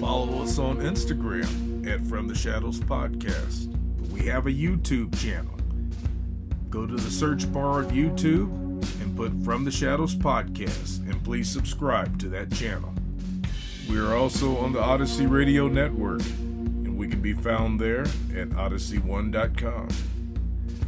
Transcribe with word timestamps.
Follow 0.00 0.42
us 0.42 0.58
on 0.58 0.78
Instagram 0.78 1.86
at 1.86 2.00
From 2.06 2.26
the 2.26 2.34
Shadows 2.34 2.80
Podcast. 2.80 3.66
We 4.10 4.20
have 4.26 4.46
a 4.46 4.50
YouTube 4.50 5.14
channel. 5.20 5.54
Go 6.70 6.86
to 6.86 6.96
the 6.96 7.10
search 7.10 7.52
bar 7.52 7.80
of 7.80 7.88
YouTube 7.88 8.50
and 9.02 9.14
put 9.14 9.30
From 9.44 9.66
the 9.66 9.70
Shadows 9.70 10.14
Podcast, 10.14 11.00
and 11.00 11.22
please 11.22 11.50
subscribe 11.50 12.18
to 12.20 12.30
that 12.30 12.50
channel. 12.50 12.94
We 13.90 13.98
are 13.98 14.14
also 14.14 14.56
on 14.56 14.72
the 14.72 14.80
Odyssey 14.80 15.26
Radio 15.26 15.68
Network, 15.68 16.22
and 16.22 16.96
we 16.96 17.06
can 17.06 17.20
be 17.20 17.34
found 17.34 17.78
there 17.78 18.04
at 18.34 18.48
odyssey1.com. 18.48 19.88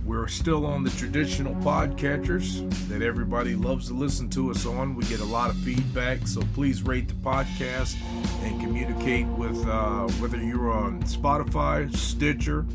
We're 0.04 0.26
still 0.26 0.66
on 0.66 0.82
the 0.82 0.90
traditional 0.90 1.54
podcatchers 1.56 2.68
that 2.88 3.02
everybody 3.02 3.54
loves 3.54 3.86
to 3.86 3.94
listen 3.94 4.28
to 4.30 4.50
us 4.50 4.66
on. 4.66 4.96
We 4.96 5.04
get 5.04 5.20
a 5.20 5.24
lot 5.24 5.50
of 5.50 5.56
feedback, 5.58 6.26
so 6.26 6.42
please 6.54 6.82
rate 6.82 7.06
the 7.06 7.14
podcast 7.14 7.96
and 8.42 8.60
communicate 8.60 9.26
with 9.28 9.64
uh, 9.66 10.08
whether 10.18 10.38
you're 10.38 10.72
on 10.72 11.02
Spotify, 11.04 11.94
Stitcher, 11.96 12.66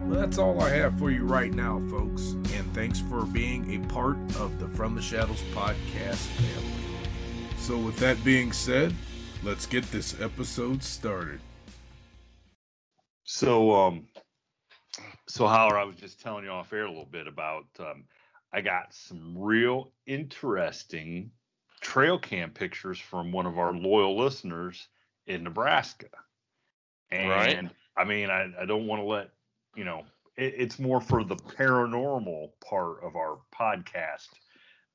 Well, 0.06 0.20
that's 0.20 0.38
all 0.38 0.60
I 0.60 0.70
have 0.70 0.98
for 0.98 1.10
you 1.10 1.24
right 1.24 1.52
now, 1.52 1.80
folks, 1.90 2.32
and 2.32 2.74
thanks 2.74 3.00
for 3.00 3.24
being 3.24 3.74
a 3.74 3.78
part 3.88 4.16
of 4.36 4.58
the 4.58 4.68
From 4.68 4.94
the 4.94 5.02
Shadows 5.02 5.42
podcast 5.52 6.16
family. 6.16 6.70
So, 7.58 7.78
with 7.78 7.96
that 7.98 8.22
being 8.24 8.52
said, 8.52 8.94
let's 9.42 9.66
get 9.66 9.84
this 9.90 10.20
episode 10.20 10.82
started. 10.82 11.40
So, 13.24 13.72
um, 13.72 14.06
so 15.28 15.46
Howard, 15.46 15.76
I 15.76 15.84
was 15.84 15.96
just 15.96 16.20
telling 16.20 16.44
you 16.44 16.50
off 16.50 16.72
air 16.72 16.84
a 16.84 16.88
little 16.88 17.06
bit 17.06 17.26
about. 17.26 17.64
Um, 17.78 18.04
I 18.52 18.60
got 18.60 18.92
some 18.92 19.38
real 19.38 19.92
interesting 20.06 21.30
trail 21.80 22.18
cam 22.18 22.50
pictures 22.50 22.98
from 22.98 23.32
one 23.32 23.46
of 23.46 23.58
our 23.58 23.72
loyal 23.72 24.18
listeners 24.18 24.88
in 25.26 25.44
Nebraska, 25.44 26.08
and 27.10 27.30
Right. 27.30 27.70
I 27.96 28.04
mean, 28.04 28.30
I, 28.30 28.50
I 28.60 28.66
don't 28.66 28.86
want 28.86 29.00
to 29.00 29.06
let 29.06 29.30
you 29.76 29.84
know. 29.84 30.04
It, 30.36 30.54
it's 30.56 30.78
more 30.78 31.00
for 31.00 31.24
the 31.24 31.36
paranormal 31.36 32.50
part 32.68 33.02
of 33.04 33.16
our 33.16 33.38
podcast 33.54 34.28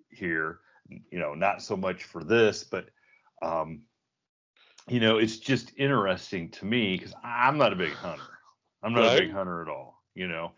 here. 0.10 0.60
You 0.90 1.20
know, 1.20 1.34
not 1.34 1.64
so 1.64 1.76
much 1.76 2.04
for 2.04 2.24
this, 2.24 2.64
but 2.64 2.90
um, 3.42 3.82
you 4.88 5.00
know, 5.00 5.18
it's 5.18 5.38
just 5.38 5.72
interesting 5.78 6.50
to 6.52 6.66
me 6.66 6.98
because 6.98 7.14
I'm 7.24 7.58
not 7.58 7.74
a 7.74 7.76
big 7.76 7.94
hunter. 7.94 8.24
I'm 8.84 8.94
not 8.94 9.18
a 9.18 9.22
big 9.22 9.32
hunter 9.32 9.62
at 9.64 9.68
all, 9.68 10.04
you 10.14 10.28
know. 10.28 10.52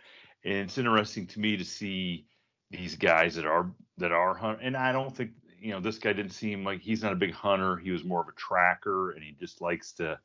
And 0.44 0.56
it's 0.56 0.78
interesting 0.78 1.28
to 1.28 1.40
me 1.40 1.56
to 1.56 1.64
see 1.64 2.26
these 2.70 2.96
guys 2.96 3.36
that 3.36 3.46
are 3.46 3.72
that 3.98 4.12
are 4.12 4.36
hunt 4.36 4.60
and 4.62 4.76
I 4.76 4.92
don't 4.92 5.16
think 5.16 5.32
you 5.60 5.72
know 5.72 5.80
this 5.80 5.98
guy 5.98 6.12
didn't 6.12 6.34
seem 6.34 6.66
like 6.66 6.82
he's 6.82 7.02
not 7.02 7.14
a 7.14 7.18
big 7.18 7.34
hunter. 7.34 7.78
He 7.78 7.92
was 7.92 8.04
more 8.04 8.22
of 8.22 8.28
a 8.28 8.34
tracker 8.34 9.12
and 9.12 9.24
he 9.24 9.32
just 9.40 9.62
likes 9.62 9.94
to, 9.94 10.20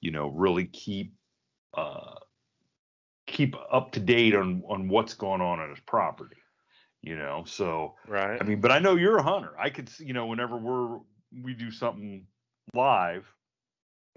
you 0.00 0.10
know, 0.10 0.28
really 0.28 0.64
keep 0.66 1.14
uh 1.74 2.16
keep 3.26 3.54
up 3.72 3.92
to 3.92 4.00
date 4.00 4.34
on 4.34 4.64
on 4.68 4.88
what's 4.88 5.14
going 5.14 5.40
on 5.40 5.60
on 5.60 5.70
his 5.70 5.80
property. 5.80 6.36
You 7.02 7.16
know, 7.16 7.44
so 7.46 7.94
Right. 8.08 8.40
I 8.40 8.44
mean, 8.44 8.60
but 8.60 8.72
I 8.72 8.80
know 8.80 8.96
you're 8.96 9.18
a 9.18 9.22
hunter. 9.22 9.52
I 9.58 9.70
could, 9.70 9.88
see, 9.88 10.06
you 10.06 10.12
know, 10.12 10.26
whenever 10.26 10.56
we're 10.56 10.98
we 11.42 11.54
do 11.54 11.70
something 11.70 12.26
live 12.74 13.26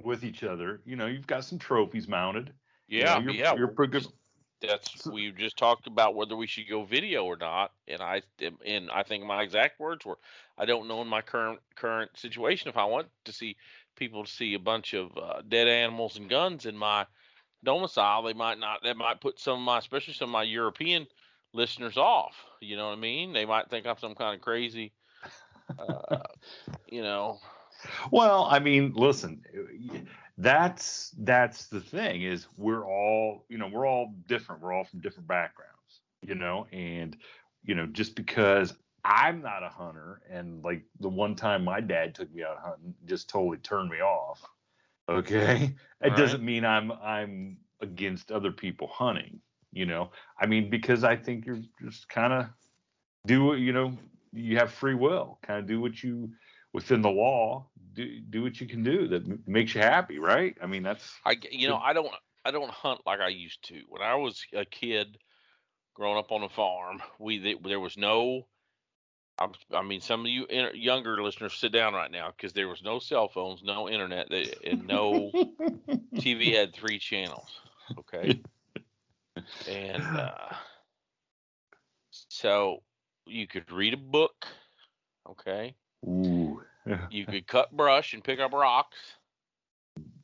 with 0.03 0.23
each 0.23 0.43
other, 0.43 0.81
you 0.85 0.95
know, 0.95 1.07
you've 1.07 1.27
got 1.27 1.43
some 1.43 1.59
trophies 1.59 2.07
mounted. 2.07 2.53
You 2.87 2.99
yeah. 2.99 3.13
know, 3.15 3.19
you're, 3.19 3.33
yeah. 3.33 3.55
you're 3.55 3.67
pretty 3.67 3.91
good. 3.91 4.07
That's 4.61 5.05
we 5.05 5.31
just 5.31 5.57
talked 5.57 5.85
about 5.85 6.15
whether 6.15 6.35
we 6.35 6.47
should 6.47 6.67
go 6.67 6.83
video 6.83 7.25
or 7.25 7.37
not, 7.37 7.73
and 7.87 8.01
I 8.01 8.23
and 8.65 8.89
I 8.89 9.03
think 9.03 9.23
my 9.23 9.43
exact 9.43 9.79
words 9.79 10.03
were, 10.03 10.17
I 10.57 10.65
don't 10.65 10.87
know 10.87 11.01
in 11.03 11.07
my 11.07 11.21
current 11.21 11.59
current 11.75 12.09
situation 12.15 12.67
if 12.67 12.75
I 12.75 12.85
want 12.85 13.07
to 13.25 13.31
see 13.31 13.55
people 13.95 14.23
to 14.23 14.31
see 14.31 14.55
a 14.55 14.59
bunch 14.59 14.95
of 14.95 15.15
uh, 15.15 15.41
dead 15.47 15.67
animals 15.67 16.17
and 16.17 16.27
guns 16.27 16.65
in 16.65 16.75
my 16.75 17.05
domicile, 17.63 18.23
they 18.23 18.33
might 18.33 18.59
not. 18.59 18.81
That 18.83 18.97
might 18.97 19.21
put 19.21 19.39
some 19.39 19.59
of 19.59 19.65
my, 19.65 19.77
especially 19.77 20.13
some 20.13 20.29
of 20.29 20.33
my 20.33 20.43
European 20.43 21.05
listeners 21.53 21.97
off. 21.97 22.35
You 22.61 22.77
know 22.77 22.87
what 22.87 22.97
I 22.97 23.01
mean? 23.01 23.33
They 23.33 23.45
might 23.45 23.69
think 23.69 23.85
I'm 23.85 23.97
some 23.97 24.15
kind 24.15 24.35
of 24.35 24.41
crazy, 24.41 24.93
uh, 25.77 26.17
you 26.87 27.03
know. 27.03 27.39
Well, 28.11 28.47
I 28.49 28.59
mean, 28.59 28.93
listen, 28.95 29.41
that's 30.37 31.13
that's 31.19 31.67
the 31.67 31.81
thing 31.81 32.23
is 32.23 32.47
we're 32.57 32.85
all, 32.85 33.45
you 33.49 33.57
know, 33.57 33.67
we're 33.67 33.87
all 33.87 34.13
different. 34.27 34.61
We're 34.61 34.73
all 34.73 34.83
from 34.83 34.99
different 34.99 35.27
backgrounds, 35.27 36.01
you 36.21 36.35
know, 36.35 36.67
and 36.71 37.17
you 37.63 37.75
know, 37.75 37.85
just 37.87 38.15
because 38.15 38.73
I'm 39.03 39.41
not 39.41 39.63
a 39.63 39.69
hunter, 39.69 40.21
and 40.29 40.63
like 40.63 40.83
the 40.99 41.09
one 41.09 41.35
time 41.35 41.63
my 41.63 41.81
dad 41.81 42.13
took 42.13 42.33
me 42.33 42.43
out 42.43 42.59
hunting, 42.61 42.93
just 43.05 43.29
totally 43.29 43.57
turned 43.57 43.89
me 43.89 43.97
off. 43.97 44.43
Okay, 45.09 45.73
it 46.01 46.15
doesn't 46.15 46.43
mean 46.43 46.65
I'm 46.65 46.91
I'm 46.91 47.57
against 47.81 48.31
other 48.31 48.51
people 48.51 48.87
hunting. 48.87 49.39
You 49.71 49.85
know, 49.85 50.11
I 50.39 50.45
mean 50.45 50.69
because 50.69 51.03
I 51.03 51.15
think 51.15 51.45
you're 51.45 51.61
just 51.83 52.09
kind 52.09 52.33
of 52.33 52.47
do 53.25 53.43
what 53.43 53.59
you 53.59 53.73
know. 53.73 53.97
You 54.33 54.57
have 54.57 54.71
free 54.71 54.93
will. 54.93 55.39
Kind 55.41 55.59
of 55.59 55.67
do 55.67 55.79
what 55.79 56.03
you 56.03 56.29
within 56.77 57.01
the 57.01 57.09
law. 57.09 57.65
Do 57.95 58.19
do 58.29 58.43
what 58.43 58.61
you 58.61 58.67
can 58.67 58.83
do 58.83 59.07
that 59.07 59.47
makes 59.47 59.73
you 59.73 59.81
happy, 59.81 60.19
right? 60.19 60.55
I 60.61 60.67
mean 60.67 60.83
that's 60.83 61.11
I 61.25 61.35
you 61.51 61.67
know 61.67 61.77
I 61.77 61.93
don't 61.93 62.13
I 62.45 62.51
don't 62.51 62.69
hunt 62.69 63.01
like 63.03 63.19
I 63.19 63.29
used 63.29 63.67
to. 63.69 63.81
When 63.89 64.03
I 64.03 64.13
was 64.13 64.45
a 64.53 64.63
kid, 64.63 65.17
growing 65.95 66.19
up 66.19 66.31
on 66.31 66.43
a 66.43 66.49
farm, 66.49 67.01
we 67.17 67.57
there 67.63 67.79
was 67.79 67.97
no. 67.97 68.45
I'm, 69.39 69.51
mean, 69.83 70.01
some 70.01 70.21
of 70.21 70.27
you 70.27 70.45
younger 70.73 71.21
listeners 71.23 71.55
sit 71.55 71.71
down 71.71 71.93
right 71.95 72.11
now 72.11 72.31
because 72.35 72.53
there 72.53 72.67
was 72.67 72.83
no 72.83 72.99
cell 72.99 73.27
phones, 73.27 73.61
no 73.63 73.89
internet, 73.89 74.31
and 74.31 74.87
no 74.87 75.31
TV 76.15 76.53
had 76.55 76.75
three 76.75 76.99
channels. 76.99 77.49
Okay, 77.97 78.39
and 79.67 80.03
uh, 80.03 80.53
so 82.29 82.83
you 83.25 83.47
could 83.47 83.71
read 83.71 83.95
a 83.95 83.97
book. 83.97 84.45
Okay, 85.29 85.75
Ooh. 86.05 86.36
You 87.09 87.25
could 87.25 87.47
cut 87.47 87.75
brush 87.75 88.13
and 88.13 88.23
pick 88.23 88.39
up 88.39 88.53
rocks. 88.53 88.97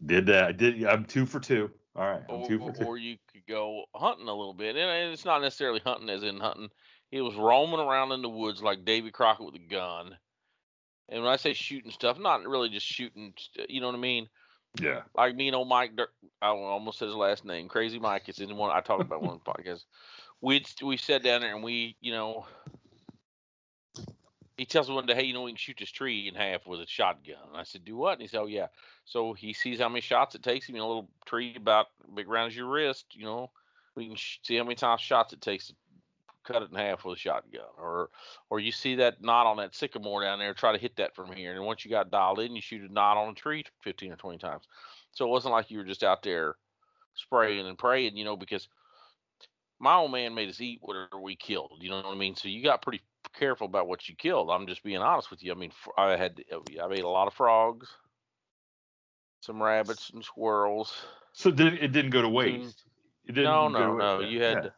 Did 0.05 0.25
that? 0.27 0.43
I 0.45 0.51
did. 0.51 0.83
I'm 0.85 1.05
two 1.05 1.25
for 1.25 1.39
two. 1.39 1.71
All 1.95 2.03
right, 2.03 2.23
I'm 2.29 2.35
or, 2.35 2.47
two 2.47 2.59
for 2.59 2.71
two. 2.71 2.83
or 2.85 2.97
you 2.97 3.17
could 3.31 3.45
go 3.47 3.85
hunting 3.95 4.27
a 4.27 4.33
little 4.33 4.53
bit. 4.53 4.75
And 4.75 5.11
it's 5.11 5.25
not 5.25 5.41
necessarily 5.41 5.81
hunting 5.83 6.09
as 6.09 6.23
in 6.23 6.39
hunting. 6.39 6.69
It 7.11 7.21
was 7.21 7.35
roaming 7.35 7.79
around 7.79 8.11
in 8.11 8.21
the 8.21 8.29
woods 8.29 8.63
like 8.63 8.85
Davy 8.85 9.11
Crockett 9.11 9.45
with 9.45 9.55
a 9.55 9.59
gun. 9.59 10.17
And 11.09 11.23
when 11.23 11.31
I 11.31 11.35
say 11.35 11.53
shooting 11.53 11.91
stuff, 11.91 12.17
not 12.17 12.47
really 12.47 12.69
just 12.69 12.85
shooting, 12.85 13.33
you 13.69 13.81
know 13.81 13.87
what 13.87 13.95
I 13.95 13.99
mean? 13.99 14.27
yeah. 14.81 15.01
Like 15.15 15.35
me 15.35 15.47
and 15.47 15.55
old 15.55 15.67
Mike, 15.67 15.91
I 16.41 16.47
almost 16.47 16.99
said 16.99 17.07
his 17.07 17.15
last 17.15 17.45
name, 17.45 17.67
Crazy 17.67 17.99
Mike. 17.99 18.23
It's 18.27 18.39
in 18.39 18.55
one 18.55 18.71
I 18.71 18.81
talked 18.81 19.01
about 19.01 19.21
one 19.21 19.39
podcast. 19.45 19.83
We 20.41 20.65
we 20.81 20.97
sat 20.97 21.23
down 21.23 21.41
there 21.41 21.53
and 21.53 21.63
we, 21.63 21.95
you 22.01 22.11
know, 22.11 22.45
he 24.57 24.65
tells 24.65 24.89
one 24.89 25.05
day, 25.05 25.15
hey, 25.15 25.23
you 25.23 25.33
know, 25.33 25.43
we 25.43 25.51
can 25.51 25.57
shoot 25.57 25.77
this 25.79 25.89
tree 25.89 26.27
in 26.27 26.35
half 26.35 26.67
with 26.67 26.79
a 26.79 26.87
shotgun. 26.87 27.37
And 27.47 27.57
I 27.57 27.63
said, 27.63 27.83
do 27.83 27.95
what? 27.95 28.13
And 28.13 28.21
he 28.21 28.27
said, 28.27 28.39
oh 28.41 28.45
yeah. 28.45 28.67
So 29.05 29.33
he 29.33 29.53
sees 29.53 29.79
how 29.79 29.89
many 29.89 30.01
shots 30.01 30.35
it 30.35 30.43
takes 30.43 30.67
him 30.67 30.75
in 30.75 30.81
a 30.81 30.87
little 30.87 31.09
tree 31.25 31.55
about 31.55 31.87
big 32.13 32.27
round 32.27 32.51
as 32.51 32.55
your 32.55 32.67
wrist. 32.67 33.05
You 33.13 33.25
know, 33.25 33.51
we 33.95 34.07
can 34.07 34.15
sh- 34.15 34.39
see 34.43 34.57
how 34.57 34.63
many 34.63 34.75
times 34.75 35.01
shots 35.01 35.33
it 35.33 35.41
takes 35.41 35.67
to 35.67 35.73
cut 36.43 36.61
it 36.61 36.69
in 36.69 36.77
half 36.77 37.03
with 37.03 37.17
a 37.17 37.19
shotgun. 37.19 37.61
Or 37.79 38.09
or 38.49 38.59
you 38.59 38.71
see 38.71 38.95
that 38.95 39.23
knot 39.23 39.47
on 39.47 39.57
that 39.57 39.75
sycamore 39.75 40.23
down 40.23 40.39
there, 40.39 40.53
try 40.53 40.71
to 40.71 40.77
hit 40.77 40.97
that 40.97 41.15
from 41.15 41.31
here. 41.31 41.55
And 41.55 41.65
once 41.65 41.83
you 41.83 41.89
got 41.89 42.11
dialed 42.11 42.39
in, 42.39 42.55
you 42.55 42.61
shoot 42.61 42.87
a 42.87 42.93
knot 42.93 43.17
on 43.17 43.29
a 43.29 43.35
tree 43.35 43.63
15 43.81 44.11
or 44.11 44.17
20 44.17 44.37
times. 44.37 44.65
So 45.13 45.25
it 45.25 45.29
wasn't 45.29 45.53
like 45.53 45.71
you 45.71 45.79
were 45.79 45.83
just 45.83 46.03
out 46.03 46.21
there 46.21 46.55
spraying 47.15 47.65
and 47.65 47.77
praying, 47.77 48.17
you 48.17 48.25
know, 48.25 48.35
because 48.35 48.67
my 49.79 49.95
old 49.95 50.11
man 50.11 50.35
made 50.35 50.49
us 50.49 50.61
eat 50.61 50.79
whatever 50.81 51.19
we 51.19 51.35
killed. 51.35 51.79
You 51.81 51.89
know 51.89 51.97
what 51.97 52.05
I 52.05 52.15
mean? 52.15 52.35
So 52.35 52.47
you 52.47 52.63
got 52.63 52.81
pretty 52.81 53.01
careful 53.33 53.65
about 53.67 53.87
what 53.87 54.07
you 54.07 54.15
killed. 54.15 54.49
I'm 54.49 54.67
just 54.67 54.83
being 54.83 54.97
honest 54.97 55.29
with 55.31 55.43
you. 55.43 55.51
I 55.51 55.55
mean, 55.55 55.71
I 55.97 56.15
had 56.15 56.43
uh, 56.51 56.57
I 56.81 56.93
ate 56.93 57.03
a 57.03 57.09
lot 57.09 57.27
of 57.27 57.33
frogs, 57.33 57.89
some 59.41 59.61
rabbits 59.61 60.09
and 60.11 60.23
squirrels. 60.23 60.93
So 61.33 61.51
did, 61.51 61.73
it 61.73 61.91
didn't 61.91 62.11
go 62.11 62.21
to 62.21 62.29
waste. 62.29 62.83
It 63.25 63.33
didn't 63.33 63.43
No, 63.45 63.67
no, 63.67 63.95
no. 63.95 64.19
You 64.19 64.41
had 64.41 64.63
Yeah. 64.65 64.69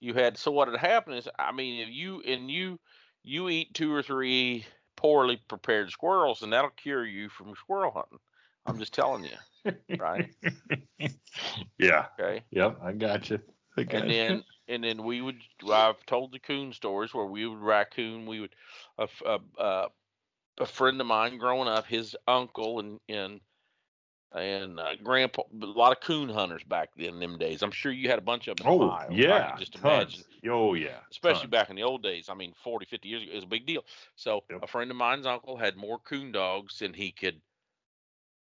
you 0.00 0.14
had 0.14 0.36
so 0.36 0.50
what 0.50 0.68
had 0.68 0.78
happened 0.78 1.16
is 1.16 1.28
I 1.38 1.52
mean 1.52 1.80
if 1.80 1.88
you 1.88 2.20
and 2.22 2.50
you 2.50 2.78
you 3.22 3.48
eat 3.48 3.72
two 3.74 3.92
or 3.92 4.02
three 4.02 4.66
poorly 4.96 5.40
prepared 5.48 5.90
squirrels 5.90 6.42
and 6.42 6.52
that'll 6.52 6.70
cure 6.70 7.04
you 7.04 7.28
from 7.28 7.54
squirrel 7.56 7.92
hunting. 7.92 8.18
I'm 8.66 8.78
just 8.78 8.94
telling 8.94 9.24
you, 9.24 9.72
right? 9.98 10.30
yeah. 11.78 12.06
Okay. 12.18 12.42
Yep. 12.50 12.78
I 12.82 12.92
got 12.92 13.30
you. 13.30 13.40
I 13.76 13.82
got 13.82 14.02
and 14.02 14.10
then 14.10 14.44
and 14.68 14.84
then 14.84 15.02
we 15.04 15.20
would 15.20 15.42
I've 15.70 16.04
told 16.06 16.32
the 16.32 16.38
coon 16.38 16.72
stories 16.72 17.14
where 17.14 17.26
we 17.26 17.46
would 17.46 17.58
raccoon 17.58 18.26
we 18.26 18.40
would 18.40 18.54
a 20.58 20.66
friend 20.66 21.00
of 21.00 21.06
mine 21.06 21.38
growing 21.38 21.68
up 21.68 21.86
his 21.86 22.16
uncle 22.26 22.80
and 22.80 23.00
and 23.08 23.40
and 24.32 24.80
uh, 24.80 24.96
grandpa 25.02 25.42
a 25.62 25.66
lot 25.66 25.92
of 25.96 26.02
coon 26.02 26.28
hunters 26.28 26.64
back 26.64 26.90
then 26.96 27.20
them 27.20 27.38
days 27.38 27.62
I'm 27.62 27.70
sure 27.72 27.92
you 27.92 28.08
had 28.10 28.18
a 28.18 28.22
bunch 28.22 28.48
of 28.48 28.58
them 28.58 28.66
Oh 28.66 28.80
Ohio. 28.80 29.10
Yeah. 29.10 29.46
can 29.46 29.56
just 29.58 29.76
tons. 29.76 30.24
imagine 30.24 30.24
Oh 30.44 30.74
yeah. 30.74 31.02
especially 31.12 31.48
tons. 31.48 31.50
back 31.50 31.70
in 31.70 31.76
the 31.76 31.84
old 31.84 32.02
days 32.02 32.28
I 32.30 32.34
mean 32.34 32.54
40 32.54 32.86
50 32.86 33.08
years 33.10 33.22
ago 33.24 33.32
it 33.32 33.36
was 33.36 33.44
a 33.44 33.48
big 33.48 33.66
deal 33.66 33.84
so 34.16 34.44
Yep. 34.50 34.62
a 34.62 34.66
friend 34.68 34.90
of 34.90 34.96
mine's 34.98 35.26
uncle 35.26 35.56
had 35.58 35.76
more 35.76 36.00
coon 36.00 36.32
dogs 36.32 36.78
than 36.80 36.94
he 36.94 37.12
could 37.12 37.42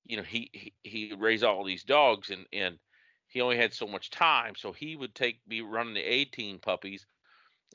you 0.06 0.18
know 0.18 0.24
he 0.24 0.50
he, 0.54 0.74
he 0.84 1.08
would 1.10 1.22
raise 1.22 1.44
all 1.44 1.64
these 1.64 1.84
dogs 1.84 2.30
and 2.30 2.48
and 2.52 2.80
he 3.28 3.42
only 3.42 3.58
had 3.58 3.74
so 3.74 3.88
much 3.88 4.10
time 4.10 4.56
so 4.56 4.72
he 4.72 4.96
would 4.96 5.16
take 5.16 5.40
be 5.48 5.62
running 5.62 5.94
the 5.94 6.02
A 6.02 6.26
team 6.26 6.60
puppies 6.60 7.06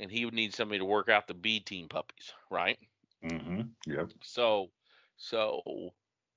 and 0.01 0.11
he 0.11 0.25
would 0.25 0.35
need 0.35 0.55
somebody 0.55 0.79
to 0.79 0.85
work 0.85 1.09
out 1.09 1.27
the 1.27 1.35
B 1.35 1.61
team 1.61 1.89
puppies 1.89 2.33
right 2.51 2.79
Mm-hmm. 3.25 3.63
Yep. 3.87 4.11
so 4.23 4.71
so 5.17 5.63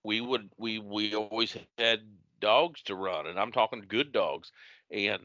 we 0.03 0.21
would 0.21 0.49
we 0.57 0.79
we 0.79 1.15
always 1.15 1.57
had 1.77 2.01
dogs 2.39 2.81
to 2.83 2.95
run 2.95 3.27
and 3.27 3.39
I'm 3.39 3.51
talking 3.51 3.83
good 3.87 4.11
dogs 4.11 4.51
and 4.91 5.21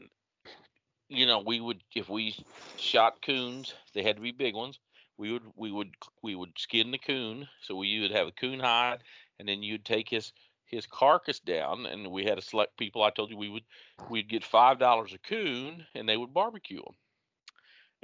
you 1.09 1.25
know 1.25 1.39
we 1.45 1.59
would 1.59 1.83
if 1.95 2.09
we 2.09 2.35
shot 2.77 3.21
coons 3.21 3.73
they 3.93 4.03
had 4.03 4.15
to 4.15 4.21
be 4.21 4.31
big 4.31 4.55
ones 4.55 4.79
we 5.17 5.31
would 5.31 5.43
we 5.55 5.71
would 5.71 5.93
we 6.23 6.35
would 6.35 6.57
skin 6.57 6.91
the 6.91 6.97
coon 6.97 7.47
so 7.61 7.75
we 7.75 7.99
would 8.01 8.11
have 8.11 8.27
a 8.27 8.31
coon 8.31 8.59
hide 8.59 8.99
and 9.39 9.47
then 9.47 9.61
you'd 9.61 9.85
take 9.85 10.09
his 10.09 10.33
his 10.71 10.87
carcass 10.87 11.39
down 11.39 11.85
and 11.85 12.11
we 12.11 12.25
had 12.25 12.35
to 12.37 12.41
select 12.41 12.77
people 12.77 13.03
I 13.03 13.11
told 13.11 13.29
you 13.31 13.37
we 13.37 13.49
would 13.49 13.65
we'd 14.09 14.29
get 14.29 14.43
five 14.45 14.79
dollars 14.79 15.13
a 15.13 15.19
coon 15.19 15.87
and 15.95 16.09
they 16.09 16.17
would 16.17 16.33
barbecue 16.33 16.81
them 16.81 16.95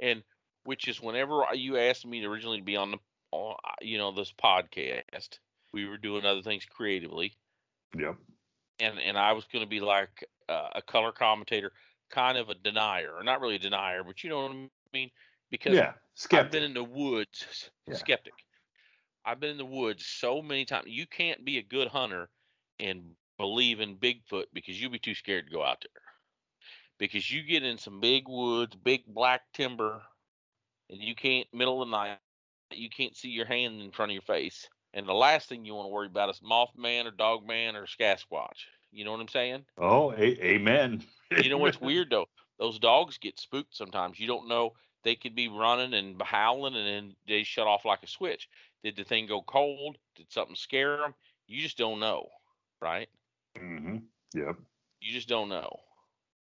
and 0.00 0.24
which 0.64 0.88
is 0.88 1.00
whenever 1.00 1.44
you 1.54 1.76
asked 1.78 2.06
me 2.06 2.24
originally 2.24 2.58
to 2.58 2.64
be 2.64 2.76
on 2.76 2.92
the 2.92 2.98
on 3.32 3.56
uh, 3.64 3.72
you 3.80 3.98
know 3.98 4.12
this 4.12 4.32
podcast 4.32 5.38
we 5.72 5.86
were 5.86 5.98
doing 5.98 6.24
other 6.24 6.42
things 6.42 6.64
creatively 6.66 7.36
Yep. 7.96 8.18
and 8.80 8.98
and 8.98 9.18
I 9.18 9.32
was 9.32 9.46
going 9.46 9.64
to 9.64 9.68
be 9.68 9.80
like 9.80 10.24
uh, 10.48 10.70
a 10.76 10.82
color 10.82 11.12
commentator 11.12 11.72
kind 12.10 12.38
of 12.38 12.48
a 12.48 12.54
denier 12.54 13.12
or 13.14 13.22
not 13.22 13.40
really 13.40 13.56
a 13.56 13.60
denier 13.60 14.02
but 14.04 14.22
you 14.24 14.30
know 14.30 14.42
what 14.42 14.52
I 14.52 14.68
mean 14.92 15.10
because 15.50 15.82
Yeah. 15.82 15.94
I've 16.32 16.50
Skeptic. 16.50 16.52
been 16.52 16.64
in 16.64 16.74
the 16.74 16.84
woods 16.84 17.70
Yeah. 17.86 18.02
skeptic 18.02 18.34
I've 19.24 19.40
been 19.40 19.50
in 19.50 19.58
the 19.58 19.64
woods 19.66 20.06
so 20.06 20.42
many 20.42 20.64
times 20.64 20.86
you 20.88 21.06
can't 21.06 21.44
be 21.44 21.58
a 21.58 21.62
good 21.62 21.88
hunter 21.88 22.30
and 22.80 23.02
believe 23.38 23.80
in 23.80 23.96
Bigfoot 23.96 24.46
because 24.52 24.80
you'll 24.80 24.90
be 24.90 24.98
too 24.98 25.14
scared 25.14 25.46
to 25.46 25.52
go 25.52 25.62
out 25.62 25.78
there. 25.82 26.02
Because 26.98 27.30
you 27.30 27.42
get 27.42 27.62
in 27.62 27.78
some 27.78 28.00
big 28.00 28.28
woods 28.28 28.74
big 28.76 29.04
black 29.06 29.42
timber 29.52 30.02
and 30.90 31.00
you 31.00 31.14
can't 31.14 31.46
middle 31.52 31.82
of 31.82 31.88
the 31.88 31.96
night 31.96 32.18
you 32.72 32.90
can't 32.90 33.16
see 33.16 33.28
your 33.28 33.46
hand 33.46 33.80
in 33.80 33.92
front 33.92 34.10
of 34.10 34.14
your 34.14 34.22
face 34.22 34.68
and 34.92 35.08
the 35.08 35.14
last 35.14 35.48
thing 35.48 35.64
you 35.64 35.74
want 35.74 35.86
to 35.86 35.92
worry 35.92 36.06
about 36.06 36.30
is 36.30 36.40
mothman 36.40 37.06
or 37.06 37.10
dogman 37.12 37.76
or 37.76 37.86
sasquatch. 37.86 38.66
You 38.90 39.04
know 39.04 39.12
what 39.12 39.20
i'm 39.20 39.28
saying? 39.28 39.64
Oh, 39.78 40.12
a- 40.12 40.44
amen. 40.44 41.02
you 41.42 41.50
know 41.50 41.58
what's 41.58 41.80
weird 41.80 42.10
though? 42.10 42.26
Those 42.58 42.78
dogs 42.80 43.18
get 43.18 43.38
spooked 43.38 43.76
sometimes. 43.76 44.18
You 44.18 44.26
don't 44.26 44.48
know. 44.48 44.72
They 45.04 45.14
could 45.14 45.36
be 45.36 45.48
running 45.48 45.94
and 45.94 46.20
howling 46.20 46.74
and 46.74 46.86
then 46.86 47.16
they 47.28 47.44
shut 47.44 47.68
off 47.68 47.84
like 47.84 48.02
a 48.02 48.08
switch. 48.08 48.48
Did 48.82 48.96
the 48.96 49.04
thing 49.04 49.26
go 49.26 49.42
cold? 49.42 49.96
Did 50.16 50.32
something 50.32 50.56
scare 50.56 50.96
them 50.96 51.14
you 51.48 51.62
just 51.62 51.78
don't 51.78 51.98
know 51.98 52.28
right 52.80 53.08
Mm-hmm. 53.58 53.96
Yep. 54.34 54.56
you 55.00 55.12
just 55.12 55.28
don't 55.28 55.48
know 55.48 55.80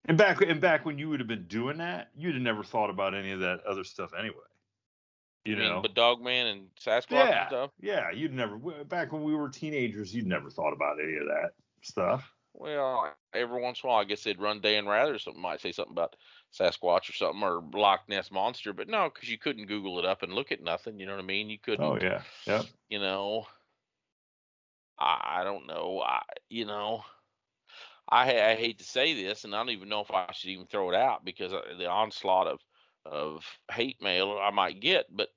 And 0.07 0.17
back 0.17 0.41
and 0.43 0.61
back 0.61 0.85
when 0.85 0.99
you 0.99 1.09
would 1.09 1.21
have 1.21 1.29
been 1.29 1.47
doing 1.47 1.79
that, 1.79 2.11
you'd 2.17 2.35
have 2.35 2.43
never 2.43 2.63
thought 2.63 2.91
about 2.91 3.15
any 3.15 3.33
of 3.33 3.41
that 3.41 3.61
other 3.69 3.85
stuff 3.85 4.11
anyway. 4.19 4.35
You 5.45 5.57
mean, 5.57 5.69
know. 5.69 5.81
but 5.83 5.95
dogman 5.95 6.47
and 6.47 6.67
sasquatch 6.81 7.21
and 7.21 7.29
yeah. 7.31 7.49
stuff 7.49 7.71
Yeah. 7.81 8.11
You'd 8.13 8.33
never 8.33 8.57
back 8.85 9.13
when 9.13 9.25
we 9.25 9.35
were 9.35 9.49
teenagers, 9.49 10.15
you'd 10.15 10.27
never 10.27 10.51
thought 10.51 10.73
about 10.73 10.99
any 11.03 11.17
of 11.17 11.25
that 11.27 11.51
stuff. 11.83 12.31
Well, 12.55 13.13
every 13.35 13.61
once 13.61 13.81
in 13.83 13.89
a 13.89 13.93
while, 13.93 14.01
I 14.03 14.05
guess 14.05 14.23
they'd 14.23 14.41
run 14.41 14.61
Dan 14.61 14.87
Rather 14.87 15.15
or 15.15 15.19
something 15.19 15.43
might 15.43 15.61
say 15.61 15.73
something 15.73 15.93
about 15.93 16.17
Sasquatch 16.53 17.09
or 17.09 17.15
something 17.15 17.43
or 17.43 17.63
Loch 17.73 18.01
Ness 18.09 18.31
monster, 18.31 18.73
but 18.73 18.89
no, 18.89 19.11
because 19.13 19.31
you 19.31 19.39
couldn't 19.39 19.67
Google 19.67 19.99
it 19.99 20.05
up 20.05 20.23
and 20.23 20.35
look 20.35 20.53
at 20.53 20.63
nothing. 20.63 20.99
You 20.99 21.07
know 21.07 21.13
what 21.13 21.25
I 21.25 21.27
mean? 21.27 21.49
You 21.49 21.59
couldn't. 21.59 21.85
Oh 21.85 21.99
yeah. 22.01 22.23
Yep. 22.47 22.67
You 22.91 23.01
know, 23.01 23.47
I, 25.03 25.41
I 25.41 25.45
don't 25.45 25.67
know. 25.69 26.03
I 26.07 26.23
you 26.51 26.67
know, 26.67 27.05
I 28.09 28.51
I 28.53 28.55
hate 28.57 28.79
to 28.79 28.85
say 28.85 29.15
this, 29.23 29.45
and 29.45 29.55
I 29.55 29.59
don't 29.59 29.71
even 29.71 29.89
know 29.91 30.03
if 30.03 30.13
I 30.13 30.25
should 30.33 30.41
even 30.51 30.57
throw 30.57 30.91
it 30.91 30.97
out 30.97 31.15
because 31.25 31.53
uh, 31.53 31.57
the 31.79 31.79
onslaught 31.81 32.39
of 32.49 32.55
of 33.05 33.59
hate 33.71 34.01
mail 34.03 34.39
I 34.41 34.51
might 34.51 34.81
get, 34.81 35.07
but 35.15 35.29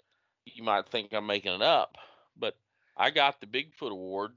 you 0.45 0.63
might 0.63 0.89
think 0.89 1.13
I'm 1.13 1.27
making 1.27 1.53
it 1.53 1.62
up. 1.62 1.98
But 2.36 2.55
I 2.98 3.12
got 3.12 3.39
the 3.41 3.48
Bigfoot 3.48 3.91
award 3.91 4.34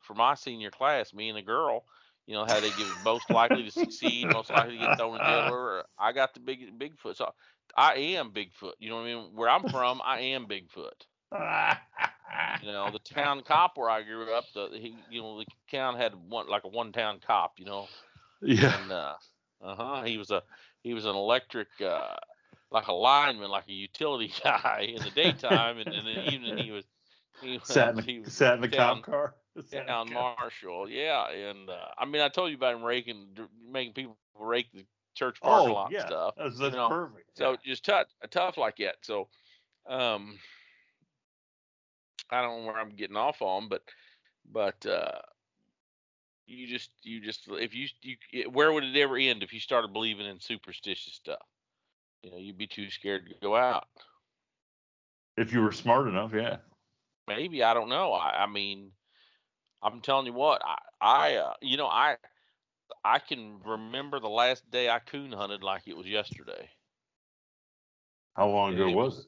for 0.00 0.14
my 0.14 0.34
senior 0.34 0.70
class, 0.70 1.12
me 1.14 1.28
and 1.28 1.38
a 1.38 1.42
girl. 1.42 1.84
You 2.26 2.34
know 2.34 2.44
how 2.44 2.60
they 2.60 2.72
give 2.72 2.96
most 2.98 3.30
likely 3.30 3.64
to 3.64 3.70
succeed, 3.70 4.28
most 4.30 4.50
likely 4.50 4.74
to 4.74 4.80
get 4.80 4.96
thrown 4.96 5.16
in 5.16 5.22
jail. 5.22 5.42
Or 5.50 5.84
I 5.98 6.12
got 6.12 6.34
the 6.34 6.40
big 6.40 6.78
Bigfoot. 6.78 7.16
So 7.16 7.32
I 7.76 7.94
am 7.94 8.32
Bigfoot. 8.32 8.74
You 8.78 8.90
know 8.90 8.96
what 8.96 9.02
I 9.02 9.14
mean? 9.14 9.34
Where 9.34 9.48
I'm 9.50 9.64
from, 9.64 10.00
I 10.04 10.20
am 10.20 10.46
Bigfoot. 10.46 11.06
You 12.62 12.72
know, 12.72 12.90
the 12.90 12.98
town 13.00 13.42
cop 13.42 13.76
where 13.76 13.90
I 13.90 14.02
grew 14.02 14.32
up, 14.32 14.52
the 14.54 14.68
he, 14.72 15.04
you 15.08 15.20
know, 15.20 15.38
the 15.40 15.46
town 15.70 15.96
had 15.96 16.14
one 16.14 16.48
like 16.48 16.64
a 16.64 16.68
one 16.68 16.92
town 16.92 17.20
cop. 17.26 17.58
You 17.58 17.66
know, 17.66 17.90
yeah. 18.42 18.76
and 18.76 18.92
uh, 18.92 19.14
uh 19.60 19.74
huh, 19.74 20.02
he 20.04 20.18
was 20.18 20.30
a 20.30 20.42
he 20.82 20.94
was 20.94 21.04
an 21.06 21.14
electric. 21.16 21.68
uh 21.80 22.14
like 22.70 22.88
a 22.88 22.92
lineman, 22.92 23.50
like 23.50 23.68
a 23.68 23.72
utility 23.72 24.32
guy 24.44 24.92
in 24.96 25.02
the 25.02 25.10
daytime, 25.10 25.78
and 25.78 25.92
in 25.92 26.04
the 26.04 26.10
evening 26.10 26.56
he 26.56 26.70
was 26.70 26.84
he 27.40 27.58
Sat 27.64 27.90
in 27.90 27.96
the, 27.96 28.02
he 28.02 28.20
was 28.20 28.32
sat 28.32 28.54
in 28.56 28.62
the 28.62 28.68
town, 28.68 29.02
cop 29.02 29.02
car. 29.02 29.34
Sat 29.66 29.82
in 29.82 29.86
the 29.86 29.92
town 29.92 30.08
marshal. 30.10 30.88
Yeah, 30.88 31.28
and 31.30 31.68
uh, 31.68 31.88
I 31.98 32.06
mean 32.06 32.22
I 32.22 32.28
told 32.28 32.50
you 32.50 32.56
about 32.56 32.74
him 32.76 32.82
raking, 32.82 33.36
making 33.70 33.94
people 33.94 34.16
rake 34.38 34.72
the 34.72 34.84
church 35.14 35.42
parking 35.42 35.72
Oh 35.72 35.74
lot 35.74 35.92
yeah, 35.92 36.06
stuff. 36.06 36.34
that's, 36.36 36.58
you 36.58 36.60
that's 36.60 36.76
know. 36.76 36.88
perfect. 36.88 37.26
So 37.36 37.56
just 37.64 37.84
tough, 37.84 38.06
tough 38.30 38.56
like 38.58 38.76
that. 38.78 38.96
So, 39.02 39.28
um, 39.88 40.38
I 42.32 42.42
don't 42.42 42.60
know 42.60 42.66
where 42.66 42.78
I'm 42.80 42.90
getting 42.96 43.16
off 43.16 43.42
on, 43.42 43.68
but, 43.68 43.82
but, 44.50 44.84
uh, 44.86 45.20
you 46.46 46.66
just, 46.66 46.90
you 47.02 47.20
just, 47.20 47.46
if 47.48 47.74
you, 47.74 47.86
you, 48.02 48.50
where 48.50 48.72
would 48.72 48.84
it 48.84 48.96
ever 48.96 49.16
end 49.16 49.42
if 49.42 49.52
you 49.52 49.60
started 49.60 49.92
believing 49.92 50.26
in 50.26 50.40
superstitious 50.40 51.14
stuff? 51.14 51.38
You 52.22 52.30
know, 52.30 52.38
you'd 52.38 52.58
be 52.58 52.66
too 52.66 52.90
scared 52.90 53.28
to 53.28 53.34
go 53.40 53.56
out. 53.56 53.86
if 55.36 55.52
you 55.52 55.60
were 55.62 55.72
smart 55.72 56.08
enough, 56.08 56.32
yeah. 56.34 56.56
Maybe 57.28 57.62
I 57.62 57.74
don't 57.74 57.88
know. 57.88 58.12
I, 58.12 58.42
I 58.42 58.46
mean, 58.46 58.90
I'm 59.82 60.00
telling 60.00 60.26
you 60.26 60.32
what, 60.32 60.62
I, 60.64 60.78
I, 61.00 61.34
uh, 61.36 61.54
you 61.62 61.76
know, 61.76 61.86
I, 61.86 62.16
I 63.04 63.18
can 63.18 63.60
remember 63.64 64.20
the 64.20 64.28
last 64.28 64.68
day 64.70 64.88
I 64.88 64.98
coon 64.98 65.32
hunted 65.32 65.62
like 65.62 65.82
it 65.86 65.96
was 65.96 66.06
yesterday. 66.06 66.68
How 68.36 68.48
long 68.48 68.74
ago 68.74 68.88
It 68.88 68.94
was 68.94 69.14
was- 69.16 69.26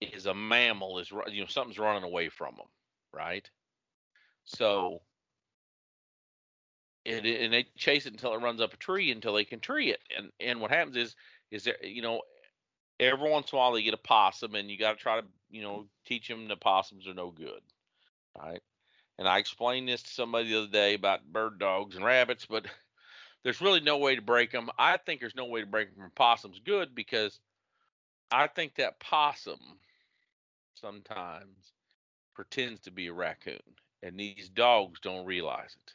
is 0.00 0.26
a 0.26 0.34
mammal 0.34 0.98
is 0.98 1.10
you 1.30 1.42
know 1.42 1.46
something's 1.46 1.78
running 1.78 2.04
away 2.04 2.28
from 2.28 2.54
them, 2.56 2.66
right? 3.12 3.48
So 4.44 5.00
it, 7.04 7.24
and 7.24 7.52
they 7.52 7.66
chase 7.76 8.06
it 8.06 8.12
until 8.12 8.34
it 8.34 8.42
runs 8.42 8.60
up 8.60 8.74
a 8.74 8.76
tree 8.76 9.10
until 9.10 9.34
they 9.34 9.44
can 9.44 9.60
tree 9.60 9.90
it. 9.90 10.00
And 10.16 10.30
and 10.40 10.60
what 10.60 10.70
happens 10.70 10.96
is 10.96 11.16
is 11.50 11.64
there 11.64 11.76
you 11.82 12.02
know 12.02 12.22
every 13.00 13.30
once 13.30 13.50
in 13.50 13.56
a 13.56 13.58
while 13.58 13.72
they 13.72 13.82
get 13.82 13.94
a 13.94 13.98
possum 13.98 14.54
and 14.54 14.70
you 14.70 14.78
got 14.78 14.92
to 14.92 14.98
try 14.98 15.20
to 15.20 15.26
you 15.50 15.62
know 15.62 15.86
teach 16.04 16.28
them 16.28 16.46
the 16.46 16.56
possums 16.56 17.08
are 17.08 17.14
no 17.14 17.30
good 17.30 17.62
right 18.38 18.60
and 19.18 19.26
i 19.26 19.38
explained 19.38 19.88
this 19.88 20.02
to 20.02 20.10
somebody 20.10 20.48
the 20.48 20.58
other 20.58 20.70
day 20.70 20.94
about 20.94 21.24
bird 21.24 21.58
dogs 21.58 21.96
and 21.96 22.04
rabbits 22.04 22.46
but 22.46 22.66
there's 23.42 23.62
really 23.62 23.80
no 23.80 23.98
way 23.98 24.14
to 24.14 24.22
break 24.22 24.52
them 24.52 24.68
i 24.78 24.96
think 24.98 25.20
there's 25.20 25.34
no 25.34 25.46
way 25.46 25.60
to 25.60 25.66
break 25.66 25.88
them 25.88 26.04
from 26.04 26.12
possums 26.14 26.60
good 26.64 26.94
because 26.94 27.40
i 28.30 28.46
think 28.46 28.74
that 28.76 29.00
possum 29.00 29.58
sometimes 30.74 31.72
pretends 32.34 32.80
to 32.80 32.90
be 32.90 33.08
a 33.08 33.12
raccoon 33.12 33.60
and 34.02 34.18
these 34.18 34.48
dogs 34.48 35.00
don't 35.00 35.26
realize 35.26 35.76
it 35.86 35.92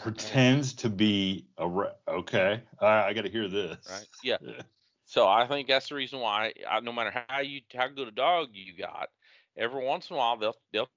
Pretends 0.00 0.72
to 0.74 0.88
be 0.88 1.44
a. 1.58 1.68
Ra- 1.68 1.92
okay. 2.08 2.62
I, 2.80 3.02
I 3.02 3.12
got 3.12 3.26
to 3.26 3.30
hear 3.30 3.48
this. 3.48 3.76
right 3.90 4.06
yeah. 4.24 4.36
So 5.04 5.26
I 5.26 5.44
think 5.48 5.66
that's 5.66 5.88
the 5.88 5.96
reason 5.96 6.20
why, 6.20 6.52
I, 6.70 6.78
no 6.78 6.92
matter 6.92 7.24
how 7.26 7.40
you 7.40 7.62
how 7.74 7.88
good 7.88 8.06
a 8.06 8.12
dog 8.12 8.50
you 8.52 8.76
got, 8.78 9.08
every 9.56 9.84
once 9.84 10.08
in 10.08 10.14
a 10.14 10.18
while 10.20 10.36
they'll 10.36 10.54
they'll 10.72 10.88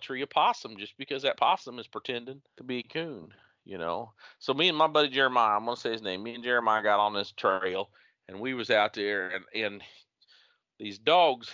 tree 0.00 0.22
a 0.22 0.26
possum 0.26 0.76
just 0.76 0.98
because 0.98 1.22
that 1.22 1.36
possum 1.36 1.78
is 1.78 1.86
pretending 1.86 2.42
to 2.56 2.64
be 2.64 2.80
a 2.80 2.82
coon, 2.82 3.28
you 3.64 3.78
know. 3.78 4.10
So 4.40 4.52
me 4.52 4.68
and 4.68 4.76
my 4.76 4.88
buddy 4.88 5.10
Jeremiah, 5.10 5.56
I'm 5.56 5.64
gonna 5.64 5.76
say 5.76 5.92
his 5.92 6.02
name. 6.02 6.24
Me 6.24 6.34
and 6.34 6.42
Jeremiah 6.42 6.82
got 6.82 6.98
on 6.98 7.14
this 7.14 7.30
trail, 7.30 7.88
and 8.26 8.40
we 8.40 8.52
was 8.52 8.68
out 8.68 8.94
there, 8.94 9.28
and 9.28 9.44
and 9.54 9.82
these 10.80 10.98
dogs, 10.98 11.48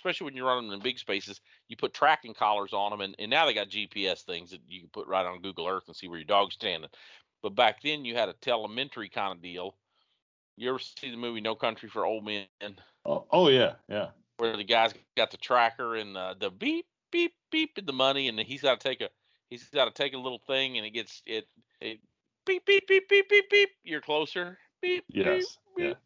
especially 0.00 0.24
when 0.24 0.34
you're 0.34 0.46
running 0.46 0.72
in 0.72 0.80
big 0.80 0.98
spaces, 0.98 1.42
you 1.68 1.76
put 1.76 1.92
tracking 1.92 2.32
collars 2.32 2.72
on 2.72 2.90
them, 2.90 3.02
and, 3.02 3.14
and 3.18 3.30
now 3.30 3.44
they 3.44 3.52
got 3.52 3.68
GPS 3.68 4.22
things 4.22 4.50
that 4.50 4.60
you 4.66 4.80
can 4.80 4.88
put 4.88 5.06
right 5.06 5.26
on 5.26 5.42
Google 5.42 5.68
Earth 5.68 5.84
and 5.88 5.94
see 5.96 6.08
where 6.08 6.18
your 6.18 6.24
dog's 6.24 6.54
standing. 6.54 6.88
But 7.42 7.54
back 7.54 7.82
then 7.82 8.06
you 8.06 8.14
had 8.14 8.30
a 8.30 8.34
telemetry 8.34 9.10
kind 9.10 9.34
of 9.34 9.42
deal. 9.42 9.76
You 10.56 10.70
ever 10.70 10.78
see 10.78 11.10
the 11.10 11.18
movie 11.18 11.42
No 11.42 11.54
Country 11.54 11.90
for 11.90 12.06
Old 12.06 12.24
Men, 12.24 12.46
Oh, 13.04 13.26
oh 13.30 13.48
yeah. 13.48 13.74
Yeah. 13.88 14.08
where 14.38 14.56
the 14.56 14.64
guy's 14.64 14.94
got 15.16 15.30
the 15.30 15.36
tracker 15.36 15.96
and 15.96 16.16
uh, 16.16 16.34
the 16.38 16.50
beep 16.50 16.86
beep 17.12 17.34
beep 17.50 17.76
and 17.76 17.86
the 17.86 17.92
money, 17.92 18.28
and 18.28 18.40
he's 18.40 18.62
got 18.62 18.80
to 18.80 18.88
take 18.88 19.02
a 19.02 19.10
he's 19.50 19.64
got 19.68 19.84
to 19.84 19.90
take 19.90 20.14
a 20.14 20.18
little 20.18 20.40
thing, 20.46 20.78
and 20.78 20.86
it 20.86 20.90
gets 20.90 21.22
it 21.26 21.46
it 21.82 22.00
beep 22.46 22.64
beep 22.64 22.86
beep 22.88 23.06
beep 23.08 23.28
beep 23.28 23.50
beep. 23.50 23.70
You're 23.84 24.00
closer. 24.00 24.58
Beep 24.80 25.04
Yes. 25.12 25.24
beep 25.24 25.46
Yeah. 25.76 25.88
beep. 25.88 25.96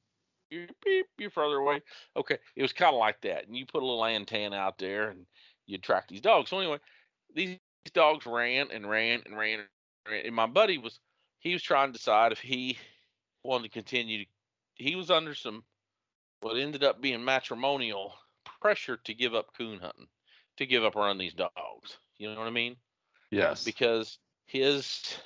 You're 0.54 0.66
beep. 0.84 1.06
You're 1.18 1.30
further 1.30 1.56
away. 1.56 1.82
Okay, 2.16 2.38
it 2.56 2.62
was 2.62 2.72
kind 2.72 2.94
of 2.94 2.98
like 2.98 3.20
that, 3.22 3.46
and 3.46 3.56
you 3.56 3.66
put 3.66 3.82
a 3.82 3.86
little 3.86 4.04
antenna 4.04 4.56
out 4.56 4.78
there, 4.78 5.10
and 5.10 5.26
you 5.66 5.78
track 5.78 6.08
these 6.08 6.20
dogs. 6.20 6.50
So 6.50 6.58
anyway, 6.58 6.78
these 7.34 7.58
dogs 7.92 8.26
ran 8.26 8.70
and 8.70 8.88
ran 8.88 9.22
and 9.26 9.36
ran, 9.36 9.60
and 9.60 9.68
ran, 10.08 10.26
and 10.26 10.34
my 10.34 10.46
buddy 10.46 10.78
was 10.78 11.00
he 11.40 11.52
was 11.52 11.62
trying 11.62 11.88
to 11.88 11.98
decide 11.98 12.32
if 12.32 12.38
he 12.38 12.78
wanted 13.42 13.64
to 13.64 13.70
continue. 13.70 14.24
He 14.74 14.94
was 14.94 15.10
under 15.10 15.34
some 15.34 15.64
what 16.40 16.58
ended 16.58 16.84
up 16.84 17.00
being 17.00 17.24
matrimonial 17.24 18.14
pressure 18.60 18.98
to 19.04 19.14
give 19.14 19.34
up 19.34 19.56
coon 19.56 19.78
hunting, 19.78 20.06
to 20.58 20.66
give 20.66 20.84
up 20.84 20.94
running 20.94 21.18
these 21.18 21.34
dogs. 21.34 21.98
You 22.18 22.30
know 22.30 22.38
what 22.38 22.46
I 22.46 22.50
mean? 22.50 22.76
Yes. 23.30 23.64
Because 23.64 24.18
his, 24.46 25.16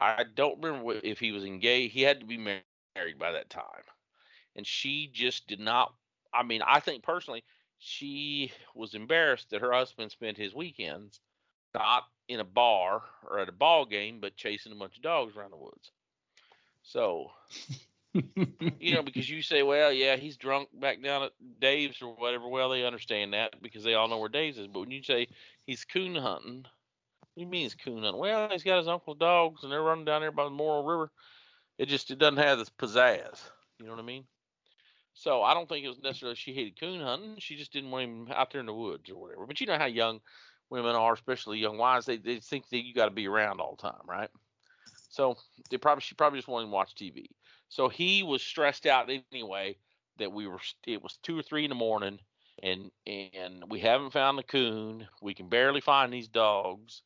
I 0.00 0.24
don't 0.34 0.62
remember 0.62 0.94
if 1.02 1.18
he 1.18 1.32
was 1.32 1.44
engaged. 1.44 1.92
He 1.92 2.02
had 2.02 2.20
to 2.20 2.26
be 2.26 2.38
married 2.38 3.18
by 3.18 3.32
that 3.32 3.50
time, 3.50 3.62
and 4.56 4.66
she 4.66 5.10
just 5.12 5.46
did 5.46 5.60
not. 5.60 5.92
I 6.34 6.42
mean, 6.42 6.62
I 6.62 6.80
think 6.80 7.02
personally, 7.02 7.44
she 7.78 8.52
was 8.74 8.94
embarrassed 8.94 9.50
that 9.50 9.60
her 9.60 9.72
husband 9.72 10.10
spent 10.10 10.36
his 10.36 10.54
weekends 10.54 11.20
not 11.74 12.04
in 12.28 12.40
a 12.40 12.44
bar 12.44 13.02
or 13.28 13.38
at 13.38 13.48
a 13.48 13.52
ball 13.52 13.84
game, 13.84 14.18
but 14.20 14.36
chasing 14.36 14.72
a 14.72 14.76
bunch 14.76 14.96
of 14.96 15.02
dogs 15.02 15.36
around 15.36 15.52
the 15.52 15.56
woods. 15.56 15.92
So 16.82 17.30
you 18.80 18.94
know, 18.94 19.02
because 19.02 19.28
you 19.28 19.42
say, 19.42 19.62
well, 19.62 19.92
yeah, 19.92 20.16
he's 20.16 20.36
drunk 20.36 20.68
back 20.80 21.02
down 21.02 21.24
at 21.24 21.32
Dave's 21.60 22.00
or 22.00 22.14
whatever. 22.14 22.48
Well, 22.48 22.70
they 22.70 22.84
understand 22.84 23.34
that 23.34 23.60
because 23.62 23.84
they 23.84 23.94
all 23.94 24.08
know 24.08 24.18
where 24.18 24.28
Dave's 24.28 24.58
is. 24.58 24.66
But 24.66 24.80
when 24.80 24.90
you 24.90 25.02
say 25.02 25.28
he's 25.66 25.84
coon 25.84 26.14
hunting, 26.14 26.62
what 26.62 27.36
do 27.36 27.42
you 27.42 27.46
mean 27.46 27.62
he's 27.62 27.74
coon 27.74 28.02
hunting? 28.02 28.20
Well, 28.20 28.48
he's 28.50 28.62
got 28.62 28.78
his 28.78 28.88
uncle's 28.88 29.18
dogs 29.18 29.62
and 29.62 29.72
they're 29.72 29.82
running 29.82 30.04
down 30.04 30.22
there 30.22 30.32
by 30.32 30.44
the 30.44 30.50
Morrill 30.50 30.84
River. 30.84 31.10
It 31.78 31.86
just 31.86 32.10
it 32.10 32.18
doesn't 32.18 32.38
have 32.38 32.58
this 32.58 32.70
pizzazz. 32.70 33.40
You 33.78 33.86
know 33.86 33.92
what 33.92 34.00
I 34.00 34.06
mean? 34.06 34.24
So 35.18 35.42
I 35.42 35.54
don't 35.54 35.66
think 35.66 35.84
it 35.84 35.88
was 35.88 35.98
necessarily 36.02 36.36
she 36.36 36.52
hated 36.52 36.78
coon 36.78 37.00
hunting. 37.00 37.36
She 37.38 37.56
just 37.56 37.72
didn't 37.72 37.90
want 37.90 38.04
him 38.04 38.28
out 38.30 38.50
there 38.50 38.60
in 38.60 38.66
the 38.66 38.74
woods 38.74 39.08
or 39.08 39.16
whatever. 39.16 39.46
But 39.46 39.58
you 39.60 39.66
know 39.66 39.78
how 39.78 39.86
young 39.86 40.20
women 40.68 40.94
are, 40.94 41.14
especially 41.14 41.58
young 41.58 41.78
wives, 41.78 42.04
they, 42.04 42.18
they 42.18 42.38
think 42.38 42.68
that 42.68 42.84
you 42.84 42.92
got 42.92 43.06
to 43.06 43.10
be 43.10 43.26
around 43.26 43.58
all 43.58 43.76
the 43.76 43.88
time, 43.88 44.02
right? 44.06 44.28
So 45.08 45.36
they 45.70 45.78
probably 45.78 46.02
she 46.02 46.14
probably 46.14 46.38
just 46.38 46.48
wanted 46.48 46.66
to 46.66 46.70
watch 46.72 46.94
TV. 46.94 47.30
So 47.70 47.88
he 47.88 48.22
was 48.22 48.42
stressed 48.42 48.84
out 48.84 49.10
anyway 49.32 49.78
that 50.18 50.32
we 50.32 50.46
were 50.46 50.60
it 50.86 51.02
was 51.02 51.18
two 51.22 51.38
or 51.38 51.42
three 51.42 51.64
in 51.64 51.70
the 51.70 51.74
morning 51.74 52.18
and 52.62 52.90
and 53.06 53.64
we 53.70 53.80
haven't 53.80 54.12
found 54.12 54.36
the 54.36 54.42
coon. 54.42 55.08
We 55.22 55.32
can 55.32 55.48
barely 55.48 55.80
find 55.80 56.12
these 56.12 56.28
dogs. 56.28 57.00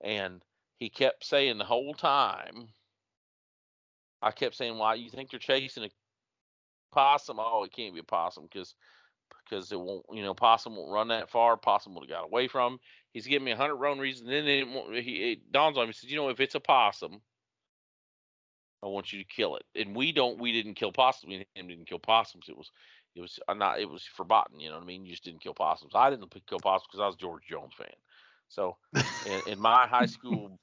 And 0.00 0.42
he 0.78 0.88
kept 0.88 1.26
saying 1.26 1.58
the 1.58 1.64
whole 1.64 1.92
time, 1.92 2.68
I 4.22 4.30
kept 4.30 4.54
saying, 4.54 4.78
"Why 4.78 4.94
you 4.94 5.10
think 5.10 5.30
they're 5.30 5.38
chasing 5.38 5.84
a 5.84 5.90
possum? 6.90 7.38
Oh, 7.38 7.64
it 7.64 7.72
can't 7.72 7.94
be 7.94 8.00
a 8.00 8.04
possum 8.04 8.44
because 8.44 8.74
because 9.48 9.72
it 9.72 9.80
won't, 9.80 10.04
you 10.12 10.22
know, 10.22 10.34
possum 10.34 10.76
won't 10.76 10.92
run 10.92 11.08
that 11.08 11.30
far. 11.30 11.56
Possum 11.56 11.94
would 11.94 12.08
have 12.08 12.10
got 12.10 12.24
away 12.24 12.48
from 12.48 12.74
him. 12.74 12.80
He's 13.12 13.26
giving 13.26 13.44
me 13.44 13.52
a 13.52 13.56
hundred 13.56 13.76
wrong 13.76 13.98
reasons. 13.98 14.28
And 14.28 14.36
then 14.36 14.46
it, 14.46 15.02
he, 15.02 15.32
it 15.32 15.52
dawns 15.52 15.76
on 15.76 15.84
me. 15.84 15.88
He 15.88 15.92
says, 15.92 16.10
you 16.10 16.16
know, 16.16 16.28
if 16.28 16.40
it's 16.40 16.54
a 16.54 16.60
possum, 16.60 17.20
I 18.82 18.86
want 18.86 19.12
you 19.12 19.18
to 19.18 19.24
kill 19.24 19.56
it. 19.56 19.64
And 19.74 19.94
we 19.94 20.12
don't, 20.12 20.38
we 20.38 20.52
didn't 20.52 20.74
kill 20.74 20.92
possums. 20.92 21.30
We 21.30 21.46
didn't 21.54 21.88
kill 21.88 21.98
possums. 21.98 22.46
It 22.48 22.56
was, 22.56 22.70
it 23.16 23.20
was 23.20 23.40
uh, 23.48 23.54
not, 23.54 23.80
it 23.80 23.90
was 23.90 24.04
forgotten. 24.04 24.60
You 24.60 24.68
know 24.68 24.76
what 24.76 24.84
I 24.84 24.86
mean? 24.86 25.04
You 25.04 25.10
just 25.10 25.24
didn't 25.24 25.42
kill 25.42 25.54
possums. 25.54 25.92
I 25.94 26.10
didn't 26.10 26.32
kill 26.46 26.60
possums 26.60 26.88
because 26.90 27.02
I 27.02 27.06
was 27.06 27.16
George 27.16 27.42
Jones 27.48 27.74
fan. 27.76 27.88
So, 28.48 28.76
in, 28.94 29.52
in 29.52 29.60
my 29.60 29.86
high 29.86 30.06
school 30.06 30.58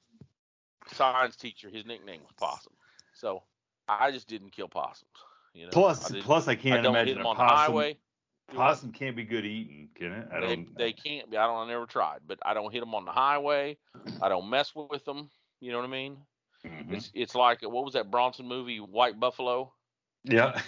science 0.92 1.36
teacher, 1.36 1.70
his 1.70 1.86
nickname 1.86 2.20
was 2.20 2.32
Possum. 2.38 2.72
So 3.14 3.42
I 3.88 4.10
just 4.10 4.28
didn't 4.28 4.52
kill 4.52 4.68
possums. 4.68 5.10
You 5.54 5.66
know, 5.66 5.72
plus, 5.72 6.12
I 6.12 6.22
plus 6.22 6.48
I 6.48 6.54
can't 6.54 6.80
I 6.80 6.82
imagine 6.82 7.20
a 7.20 7.26
on 7.26 7.36
possum. 7.36 7.72
highway. 7.72 7.98
Possum 8.52 8.92
can't 8.92 9.16
be 9.16 9.24
good 9.24 9.44
eating, 9.44 9.88
can 9.94 10.12
it? 10.12 10.28
I 10.32 10.40
They, 10.40 10.56
don't. 10.56 10.68
they 10.76 10.92
can't 10.92 11.30
be. 11.30 11.36
I 11.36 11.46
don't. 11.46 11.68
I 11.68 11.68
never 11.70 11.86
tried, 11.86 12.20
but 12.26 12.38
I 12.44 12.54
don't 12.54 12.72
hit 12.72 12.80
them 12.80 12.94
on 12.94 13.04
the 13.04 13.12
highway. 13.12 13.78
I 14.20 14.28
don't 14.28 14.50
mess 14.50 14.74
with 14.74 15.04
them. 15.04 15.30
You 15.60 15.72
know 15.72 15.78
what 15.78 15.78
I 15.86 15.90
mean? 15.90 16.10
Mhm. 16.64 16.88
It's 16.88 17.10
it's 17.14 17.34
like 17.34 17.62
what 17.62 17.84
was 17.84 17.94
that 17.94 18.10
Bronson 18.10 18.46
movie, 18.46 18.78
White 18.78 19.18
Buffalo? 19.20 19.72
Yeah. 20.24 20.60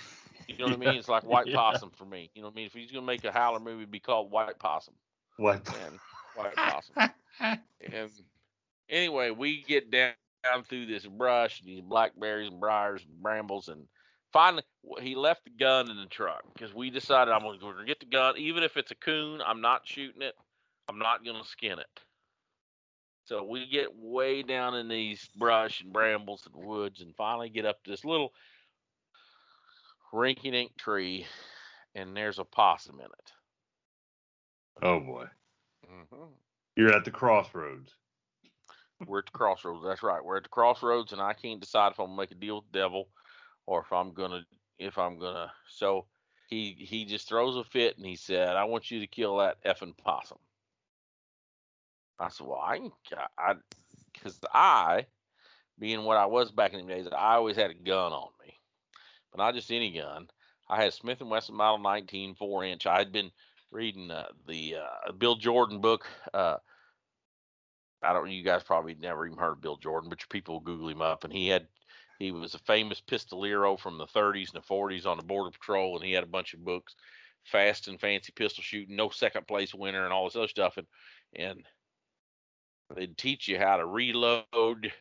You 0.49 0.58
know 0.58 0.66
what 0.66 0.75
I 0.75 0.76
mean? 0.78 0.99
It's 0.99 1.08
like 1.08 1.25
White 1.25 1.50
Yeah. 1.50 1.52
Possum 1.52 1.90
for 1.90 2.04
me. 2.04 2.30
You 2.34 2.42
know 2.42 2.49
what 2.49 2.54
I 2.54 2.56
mean? 2.56 2.66
If 2.66 2.75
he's 2.75 2.92
gonna 2.92 3.06
make 3.06 3.25
a 3.25 3.32
Howler 3.32 3.60
movie, 3.60 3.82
it'd 3.82 3.90
be 3.92 4.00
called 4.00 4.30
White 4.30 4.54
Possum 4.58 4.90
What? 5.37 5.68
and 5.68 6.00
White 6.34 6.54
Possum. 6.62 6.96
And 7.80 8.10
anyway, 8.88 9.30
we 9.30 9.62
get 9.62 9.90
down, 9.90 10.14
down 10.44 10.62
through 10.62 10.87
this 10.87 11.06
brush, 11.06 11.60
these 11.62 11.80
blackberries 11.80 12.49
and 12.49 12.60
briars 12.60 13.04
and 13.04 13.22
brambles, 13.22 13.68
and 13.68 13.87
finally 14.32 14.62
he 15.00 15.14
left 15.14 15.44
the 15.44 15.50
gun 15.50 15.90
in 15.90 15.96
the 15.96 16.06
truck 16.06 16.42
because 16.52 16.75
we 16.75 16.90
decided 16.90 17.32
I'm 17.32 17.42
gonna, 17.42 17.84
get 17.87 18.00
the 18.00 18.06
gun, 18.06 18.37
even 18.38 18.62
if 18.62 18.76
it's 18.76 18.90
a 18.90 18.96
coon. 18.96 19.40
I'm 19.44 19.60
not 19.60 19.82
shooting 19.84 20.22
it. 20.22 20.34
I'm 20.88 20.99
not 20.99 21.25
gonna 21.25 21.44
skin 21.44 21.78
it. 21.78 22.00
So 23.25 23.44
we 23.44 23.68
get 23.68 23.94
way 23.94 24.42
down 24.42 24.75
in 24.75 24.88
these 24.88 25.28
brush 25.37 25.82
and 25.82 25.92
brambles 25.92 26.49
and 26.52 26.64
woods, 26.64 27.00
and 27.00 27.14
finally 27.14 27.49
get 27.49 27.66
up 27.66 27.82
to 27.84 27.90
this 27.90 28.04
little 28.04 28.32
rinky-dink 30.12 30.76
tree, 30.76 31.26
and 31.94 32.16
there's 32.16 32.40
a 32.40 32.44
possum 32.44 32.99
in 32.99 33.06
it. 33.06 33.32
Oh 34.82 35.00
boy. 35.00 35.26
hmm 35.87 36.25
You're 36.76 36.92
at 36.92 37.04
the 37.04 37.10
crossroads. 37.10 37.92
We're 39.06 39.20
at 39.20 39.26
the 39.26 39.32
crossroads. 39.32 39.84
That's 39.84 40.02
right. 40.02 40.25
We're 40.25 40.38
at 40.38 40.42
the 40.42 40.49
crossroads, 40.49 41.12
and 41.12 41.22
I 41.22 41.32
can't 41.32 41.60
decide 41.60 41.92
if 41.92 42.00
I'm 42.00 42.06
gonna 42.06 42.16
make 42.16 42.32
a 42.32 42.34
deal 42.34 42.56
with 42.56 42.72
the 42.72 42.78
devil 42.80 43.08
or 43.70 43.82
if 43.82 43.92
I'm 43.92 44.12
gonna 44.12 44.44
if 44.80 44.98
I'm 44.98 45.16
gonna. 45.20 45.52
So 45.68 46.06
he 46.48 46.72
he 46.76 47.04
just 47.04 47.28
throws 47.28 47.56
a 47.56 47.62
fit 47.62 47.96
and 47.96 48.04
he 48.04 48.16
said, 48.16 48.56
"I 48.56 48.64
want 48.64 48.90
you 48.90 48.98
to 48.98 49.06
kill 49.06 49.36
that 49.36 49.62
effing 49.64 49.96
possum." 49.96 50.38
I 52.18 52.30
said, 52.30 52.48
"Well, 52.48 52.58
I 52.58 52.80
I 53.38 53.54
because 54.12 54.40
I, 54.52 55.06
being 55.78 56.02
what 56.02 56.16
I 56.16 56.26
was 56.26 56.50
back 56.50 56.72
in 56.72 56.84
the 56.84 56.92
days, 56.92 57.06
I 57.16 57.36
always 57.36 57.54
had 57.54 57.70
a 57.70 57.74
gun 57.74 58.12
on 58.12 58.30
me, 58.44 58.59
but 59.30 59.38
not 59.38 59.54
just 59.54 59.70
any 59.70 59.92
gun. 59.92 60.26
I 60.68 60.83
had 60.83 60.92
Smith 60.92 61.20
and 61.20 61.30
Wesson 61.30 61.54
Model 61.54 61.78
19 61.78 62.35
four 62.35 62.64
inch. 62.64 62.87
I 62.87 62.98
had 62.98 63.12
been 63.12 63.30
reading 63.70 64.11
uh, 64.11 64.26
the 64.48 64.78
uh, 64.78 65.12
Bill 65.12 65.37
Jordan 65.37 65.80
book. 65.80 66.09
Uh, 66.35 66.56
I 68.02 68.12
don't. 68.12 68.33
You 68.33 68.42
guys 68.42 68.64
probably 68.64 68.96
never 68.96 69.26
even 69.26 69.38
heard 69.38 69.52
of 69.52 69.61
Bill 69.61 69.76
Jordan, 69.76 70.11
but 70.11 70.20
your 70.20 70.28
people 70.28 70.59
Google 70.59 70.88
him 70.88 71.02
up. 71.02 71.22
And 71.22 71.33
he 71.33 71.46
had, 71.46 71.68
he 72.20 72.30
was 72.30 72.54
a 72.54 72.59
famous 72.59 73.00
pistolero 73.00 73.80
from 73.80 73.98
the 73.98 74.06
30s 74.06 74.52
and 74.54 74.62
the 74.62 74.66
40s 74.66 75.06
on 75.06 75.16
the 75.16 75.24
border 75.24 75.50
patrol, 75.50 75.96
and 75.96 76.04
he 76.04 76.12
had 76.12 76.22
a 76.22 76.28
bunch 76.28 76.52
of 76.54 76.62
books, 76.62 76.94
fast 77.44 77.88
and 77.88 77.98
fancy 77.98 78.30
pistol 78.37 78.62
shooting, 78.62 78.94
no 78.94 79.09
second 79.09 79.46
place 79.48 79.74
winner, 79.74 80.04
and 80.04 80.12
all 80.12 80.26
this 80.26 80.37
other 80.37 80.46
stuff. 80.46 80.76
And 80.76 80.87
and 81.35 81.64
they'd 82.94 83.16
teach 83.16 83.48
you 83.48 83.59
how 83.59 83.78
to 83.78 83.87
reload. 83.87 84.92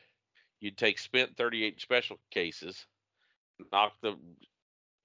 You'd 0.61 0.77
take 0.77 0.97
spent 0.97 1.35
38 1.37 1.81
special 1.81 2.19
cases, 2.31 2.85
knock 3.71 3.93
the 4.01 4.15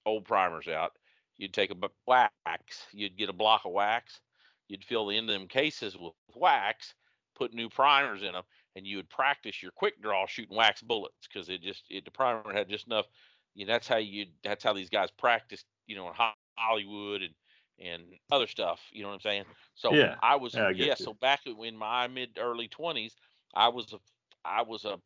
old 0.05 0.25
primers 0.25 0.67
out. 0.67 0.93
You'd 1.37 1.53
take 1.53 1.71
a 1.71 1.89
wax. 2.07 2.85
You'd 2.93 3.17
get 3.17 3.29
a 3.29 3.33
block 3.33 3.65
of 3.65 3.73
wax. 3.73 4.21
You'd 4.69 4.85
fill 4.85 5.07
the 5.07 5.17
end 5.17 5.29
of 5.29 5.33
them 5.33 5.47
cases 5.47 5.97
with 5.97 6.13
wax 6.33 6.93
put 7.35 7.53
new 7.53 7.69
primers 7.69 8.23
in 8.23 8.33
them, 8.33 8.43
and 8.75 8.85
you 8.85 8.97
would 8.97 9.09
practice 9.09 9.61
your 9.61 9.71
quick 9.71 10.01
draw 10.01 10.25
shooting 10.27 10.55
wax 10.55 10.81
bullets 10.81 11.27
because 11.27 11.49
it 11.49 11.61
just 11.61 11.83
it, 11.89 12.05
the 12.05 12.11
primer 12.11 12.53
had 12.53 12.69
just 12.69 12.87
enough. 12.87 13.05
You 13.53 13.65
know, 13.65 13.73
that's 13.73 13.87
how 13.87 13.97
you 13.97 14.27
that's 14.43 14.63
how 14.63 14.73
these 14.73 14.89
guys 14.89 15.11
practiced. 15.11 15.65
You 15.87 15.95
know, 15.95 16.07
in 16.09 16.13
Hollywood 16.57 17.21
and 17.21 17.33
and 17.79 18.03
other 18.31 18.47
stuff. 18.47 18.81
You 18.91 19.03
know 19.03 19.09
what 19.09 19.15
I'm 19.15 19.21
saying? 19.21 19.45
So 19.75 19.91
Yeah. 19.93 20.15
I 20.21 20.35
was 20.35 20.55
Yeah, 20.55 20.67
I 20.67 20.71
yeah. 20.71 20.89
you. 20.89 20.95
So 20.95 21.13
back 21.13 21.41
in 21.45 21.77
my 21.77 22.07
mid 22.07 22.37
early 22.37 22.67
20s, 22.69 23.13
I 23.53 23.69
was 23.69 23.93
a 23.93 23.99
I 24.43 24.61
was 24.63 24.85
a 24.85 24.99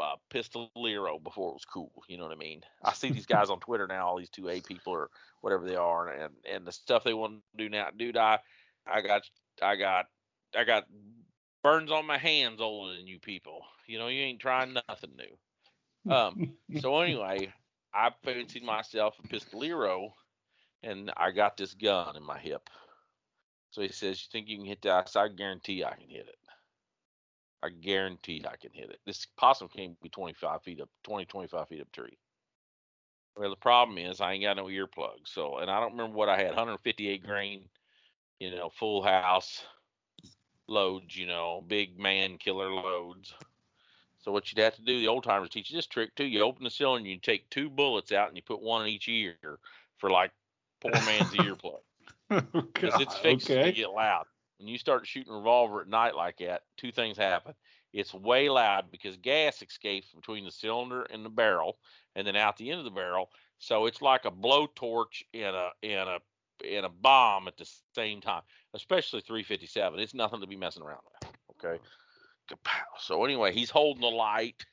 uh, 0.00 0.16
pistolero 0.30 1.22
before 1.22 1.50
it 1.50 1.54
was 1.54 1.64
cool. 1.64 1.92
You 2.08 2.18
know 2.18 2.24
what 2.24 2.32
I 2.32 2.36
mean? 2.36 2.62
I 2.82 2.92
see 2.92 3.10
these 3.10 3.26
guys 3.26 3.50
on 3.50 3.60
Twitter 3.60 3.86
now, 3.86 4.06
all 4.08 4.18
these 4.18 4.30
two 4.30 4.48
A 4.48 4.60
people 4.60 4.92
or 4.92 5.10
whatever 5.40 5.66
they 5.66 5.76
are, 5.76 6.08
and 6.08 6.34
and 6.44 6.66
the 6.66 6.72
stuff 6.72 7.04
they 7.04 7.14
want 7.14 7.42
to 7.56 7.64
do 7.64 7.68
now, 7.68 7.88
dude. 7.96 8.16
I 8.16 8.40
I 8.86 9.00
got 9.00 9.22
I 9.62 9.76
got 9.76 10.06
I 10.56 10.64
got 10.64 10.84
burns 11.62 11.90
on 11.90 12.06
my 12.06 12.18
hands 12.18 12.60
older 12.60 12.94
than 12.96 13.06
you 13.06 13.18
people. 13.18 13.62
You 13.86 13.98
know, 13.98 14.08
you 14.08 14.22
ain't 14.22 14.40
trying 14.40 14.74
nothing 14.88 15.12
new. 15.16 16.12
Um. 16.12 16.54
so 16.80 17.00
anyway, 17.00 17.52
I 17.94 18.10
fancied 18.24 18.64
myself 18.64 19.16
a 19.22 19.28
pistolero, 19.28 20.10
and 20.82 21.12
I 21.16 21.30
got 21.30 21.56
this 21.56 21.74
gun 21.74 22.16
in 22.16 22.22
my 22.22 22.38
hip. 22.38 22.68
So 23.70 23.82
he 23.82 23.88
says, 23.88 24.22
"You 24.22 24.28
think 24.30 24.48
you 24.48 24.58
can 24.58 24.66
hit 24.66 24.82
that?" 24.82 24.92
I 24.92 25.04
said, 25.06 25.20
"I 25.20 25.28
guarantee 25.28 25.84
I 25.84 25.94
can 25.94 26.08
hit 26.08 26.28
it. 26.28 26.38
I 27.62 27.68
guarantee 27.68 28.44
I 28.46 28.56
can 28.56 28.72
hit 28.72 28.90
it. 28.90 28.98
This 29.06 29.26
possum 29.36 29.68
can't 29.68 30.00
be 30.00 30.08
25 30.08 30.62
feet 30.62 30.80
up, 30.80 30.88
20, 31.04 31.26
25 31.26 31.68
feet 31.68 31.80
up 31.80 31.92
tree. 31.92 32.18
Well, 33.36 33.50
the 33.50 33.56
problem 33.56 33.98
is 33.98 34.20
I 34.20 34.32
ain't 34.32 34.42
got 34.42 34.56
no 34.56 34.64
earplugs. 34.64 35.28
So, 35.28 35.58
and 35.58 35.70
I 35.70 35.80
don't 35.80 35.92
remember 35.92 36.16
what 36.16 36.28
I 36.28 36.36
had, 36.36 36.48
158 36.48 37.24
grain, 37.24 37.68
you 38.40 38.50
know, 38.50 38.68
full 38.68 39.02
house 39.02 39.64
loads, 40.68 41.16
you 41.16 41.26
know, 41.26 41.62
big 41.66 41.98
man 41.98 42.38
killer 42.38 42.72
loads. 42.72 43.34
So 44.20 44.30
what 44.30 44.50
you'd 44.50 44.62
have 44.62 44.76
to 44.76 44.82
do, 44.82 45.00
the 45.00 45.08
old 45.08 45.24
timers 45.24 45.50
teach 45.50 45.70
you 45.70 45.76
this 45.76 45.86
trick 45.86 46.14
too. 46.14 46.24
You 46.24 46.42
open 46.42 46.64
the 46.64 46.70
cylinder 46.70 46.98
and 46.98 47.06
you 47.08 47.18
take 47.18 47.50
two 47.50 47.68
bullets 47.68 48.12
out 48.12 48.28
and 48.28 48.36
you 48.36 48.42
put 48.42 48.62
one 48.62 48.82
in 48.82 48.88
each 48.88 49.08
ear 49.08 49.36
for 49.98 50.10
like 50.10 50.30
poor 50.80 50.92
man's 50.92 51.30
earplug 51.30 51.80
oh, 52.30 52.40
because 52.52 53.00
it's 53.00 53.16
fixed 53.18 53.50
okay. 53.50 53.64
to 53.64 53.72
get 53.72 53.90
loud. 53.90 54.26
When 54.58 54.68
you 54.68 54.78
start 54.78 55.06
shooting 55.06 55.32
a 55.32 55.36
revolver 55.36 55.80
at 55.80 55.88
night 55.88 56.14
like 56.14 56.38
that, 56.38 56.62
two 56.76 56.92
things 56.92 57.16
happen. 57.16 57.54
It's 57.92 58.14
way 58.14 58.48
loud 58.48 58.90
because 58.90 59.16
gas 59.16 59.60
escapes 59.60 60.12
between 60.14 60.44
the 60.44 60.52
cylinder 60.52 61.02
and 61.02 61.24
the 61.24 61.30
barrel, 61.30 61.76
and 62.14 62.26
then 62.26 62.36
out 62.36 62.56
the 62.56 62.70
end 62.70 62.78
of 62.78 62.84
the 62.84 62.90
barrel. 62.90 63.30
So 63.58 63.86
it's 63.86 64.00
like 64.00 64.24
a 64.24 64.30
blowtorch 64.30 65.22
in 65.32 65.54
a 65.54 65.70
and 65.82 66.08
a 66.08 66.20
and 66.70 66.86
a 66.86 66.88
bomb 66.88 67.48
at 67.48 67.56
the 67.56 67.68
same 67.94 68.20
time. 68.20 68.42
Especially 68.74 69.20
357. 69.20 69.98
It's 69.98 70.14
nothing 70.14 70.40
to 70.40 70.46
be 70.46 70.56
messing 70.56 70.82
around 70.82 71.00
with. 71.04 71.30
Okay. 71.52 71.78
Mm-hmm. 71.78 72.54
Kapow. 72.54 73.00
So 73.00 73.24
anyway, 73.24 73.52
he's 73.52 73.70
holding 73.70 74.02
the 74.02 74.08
light, 74.08 74.64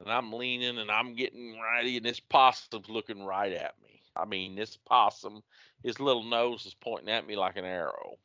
and 0.00 0.10
I'm 0.10 0.32
leaning 0.32 0.78
and 0.78 0.90
I'm 0.90 1.14
getting 1.14 1.58
ready, 1.60 1.96
and 1.96 2.04
this 2.04 2.20
possum's 2.20 2.88
looking 2.88 3.24
right 3.24 3.52
at 3.52 3.74
me. 3.82 4.00
I 4.16 4.24
mean, 4.24 4.54
this 4.54 4.76
possum, 4.76 5.42
his 5.82 6.00
little 6.00 6.24
nose 6.24 6.66
is 6.66 6.74
pointing 6.74 7.10
at 7.10 7.26
me 7.26 7.36
like 7.36 7.56
an 7.56 7.64
arrow. 7.64 8.16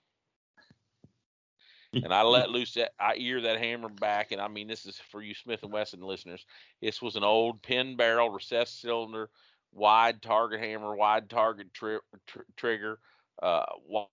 And 1.94 2.14
I 2.14 2.22
let 2.22 2.50
loose 2.50 2.76
that 2.76 2.94
I 3.02 3.16
ear 3.18 3.42
that 3.42 3.60
hammer 3.60 3.90
back, 3.90 4.32
and 4.32 4.40
I 4.40 4.48
mean 4.48 4.70
this 4.70 4.86
is 4.86 4.98
for 5.12 5.22
you 5.22 5.34
Smith 5.34 5.62
and 5.64 5.74
Wesson 5.74 6.00
listeners. 6.00 6.46
This 6.82 7.02
was 7.02 7.18
an 7.18 7.26
old 7.26 7.62
pin 7.62 7.98
barrel 7.98 8.30
recessed 8.30 8.80
cylinder, 8.80 9.30
wide 9.74 10.22
target 10.22 10.60
hammer, 10.60 10.96
wide 10.96 11.30
target 11.30 11.74
tri- 11.74 12.00
tr- 12.28 12.40
trigger, 12.58 13.00
uh, 13.42 13.66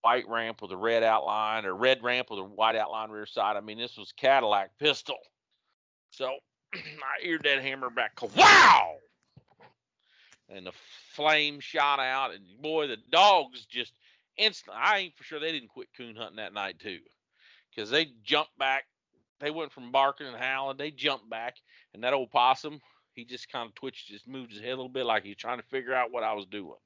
white 0.03 0.29
ramp 0.29 0.63
with 0.63 0.73
a 0.73 0.77
red 0.77 1.03
outline, 1.03 1.65
or 1.65 1.75
red 1.75 2.03
ramp 2.03 2.29
with 2.31 2.41
a 2.41 2.45
white 2.45 2.77
outline 2.77 3.11
rear 3.11 3.27
side. 3.27 3.57
I 3.57 3.61
mean 3.61 3.79
this 3.79 3.97
was 3.97 4.13
Cadillac 4.13 4.71
pistol. 4.79 5.19
So 6.11 6.31
I 6.75 7.25
eared 7.25 7.45
that 7.45 7.63
hammer 7.63 7.91
back. 7.91 8.13
Wow! 8.37 8.97
and 10.49 10.67
the 10.67 10.73
flame 11.15 11.61
shot 11.61 12.01
out, 12.01 12.33
and 12.33 12.45
boy, 12.61 12.87
the 12.87 12.97
dogs 13.11 13.67
just 13.67 13.93
instantly. 14.37 14.81
I 14.83 14.99
ain't 14.99 15.17
for 15.17 15.25
sure 15.25 15.41
they 15.41 15.53
didn't 15.53 15.69
quit 15.69 15.89
coon 15.97 16.17
hunting 16.17 16.37
that 16.37 16.55
night 16.55 16.79
too, 16.79 16.99
because 17.71 17.91
they 17.91 18.09
jumped 18.23 18.57
back. 18.59 18.85
They 19.41 19.51
went 19.51 19.73
from 19.73 19.93
barking 19.93 20.27
and 20.27 20.37
howling. 20.37 20.79
They 20.79 20.91
jumped 20.91 21.29
back, 21.29 21.57
and 21.95 22.03
that 22.03 22.15
old 22.15 22.31
possum, 22.31 22.81
he 23.19 23.25
just 23.25 23.51
kind 23.51 23.69
of 23.69 23.75
twitched, 23.75 24.07
just 24.07 24.29
moved 24.29 24.53
his 24.53 24.61
head 24.61 24.69
a 24.69 24.77
little 24.77 24.89
bit, 24.89 25.05
like 25.05 25.25
he 25.25 25.31
was 25.31 25.37
trying 25.37 25.59
to 25.59 25.67
figure 25.67 25.93
out 25.93 26.13
what 26.13 26.23
I 26.23 26.35
was 26.35 26.47
doing. 26.47 26.77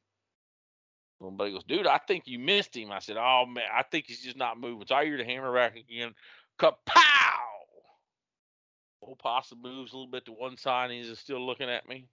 Um, 1.21 1.37
but 1.37 1.45
Somebody 1.45 1.53
goes, 1.53 1.65
dude, 1.65 1.87
I 1.87 1.99
think 1.99 2.25
you 2.27 2.39
missed 2.39 2.75
him. 2.75 2.91
I 2.91 3.01
said, 3.01 3.17
oh 3.19 3.45
man, 3.47 3.65
I 3.73 3.83
think 3.83 4.07
he's 4.07 4.23
just 4.23 4.37
not 4.37 4.59
moving. 4.59 4.87
So 4.87 4.95
I 4.95 5.05
hear 5.05 5.19
the 5.19 5.25
hammer 5.25 5.55
back 5.55 5.77
again. 5.77 6.15
Kapow! 6.59 6.73
Old 9.03 9.19
possum 9.19 9.61
moves 9.61 9.93
a 9.93 9.97
little 9.97 10.11
bit 10.11 10.25
to 10.25 10.33
one 10.33 10.57
side 10.57 10.91
and 10.91 11.05
he's 11.05 11.19
still 11.19 11.45
looking 11.45 11.69
at 11.69 11.87
me. 11.87 12.07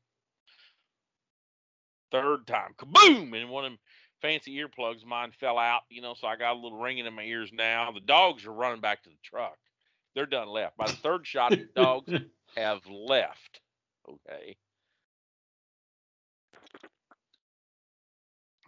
Third 2.11 2.45
time, 2.45 2.73
kaboom! 2.77 3.39
And 3.39 3.49
one 3.49 3.63
of 3.65 3.71
them 3.71 3.79
fancy 4.21 4.57
earplugs 4.57 5.05
mine 5.05 5.31
fell 5.39 5.57
out, 5.57 5.81
you 5.89 6.01
know, 6.01 6.13
so 6.13 6.27
I 6.27 6.35
got 6.35 6.53
a 6.53 6.59
little 6.59 6.79
ringing 6.79 7.05
in 7.05 7.13
my 7.13 7.23
ears 7.23 7.51
now. 7.53 7.91
The 7.91 7.99
dogs 8.01 8.45
are 8.45 8.51
running 8.51 8.81
back 8.81 9.03
to 9.03 9.09
the 9.09 9.15
truck. 9.23 9.57
They're 10.13 10.25
done 10.25 10.49
left. 10.49 10.75
By 10.75 10.87
the 10.87 10.97
third 10.97 11.25
shot, 11.25 11.51
the 11.51 11.69
dogs 11.75 12.11
have 12.57 12.81
left. 12.87 13.61
Okay. 14.09 14.57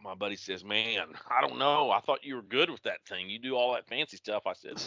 my 0.04 0.16
buddy 0.16 0.36
says, 0.36 0.64
"Man, 0.64 1.14
I 1.30 1.42
don't 1.42 1.60
know. 1.60 1.92
I 1.92 2.00
thought 2.00 2.24
you 2.24 2.36
were 2.36 2.42
good 2.42 2.70
with 2.70 2.82
that 2.84 3.06
thing. 3.06 3.30
You 3.30 3.40
do 3.40 3.56
all 3.56 3.74
that 3.74 3.88
fancy 3.88 4.18
stuff." 4.18 4.48
I 4.48 4.54
said, 4.54 4.82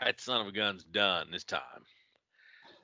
"That 0.00 0.20
son 0.20 0.40
of 0.40 0.46
a 0.48 0.52
gun's 0.52 0.84
done 0.84 1.30
this 1.30 1.44
time." 1.44 1.86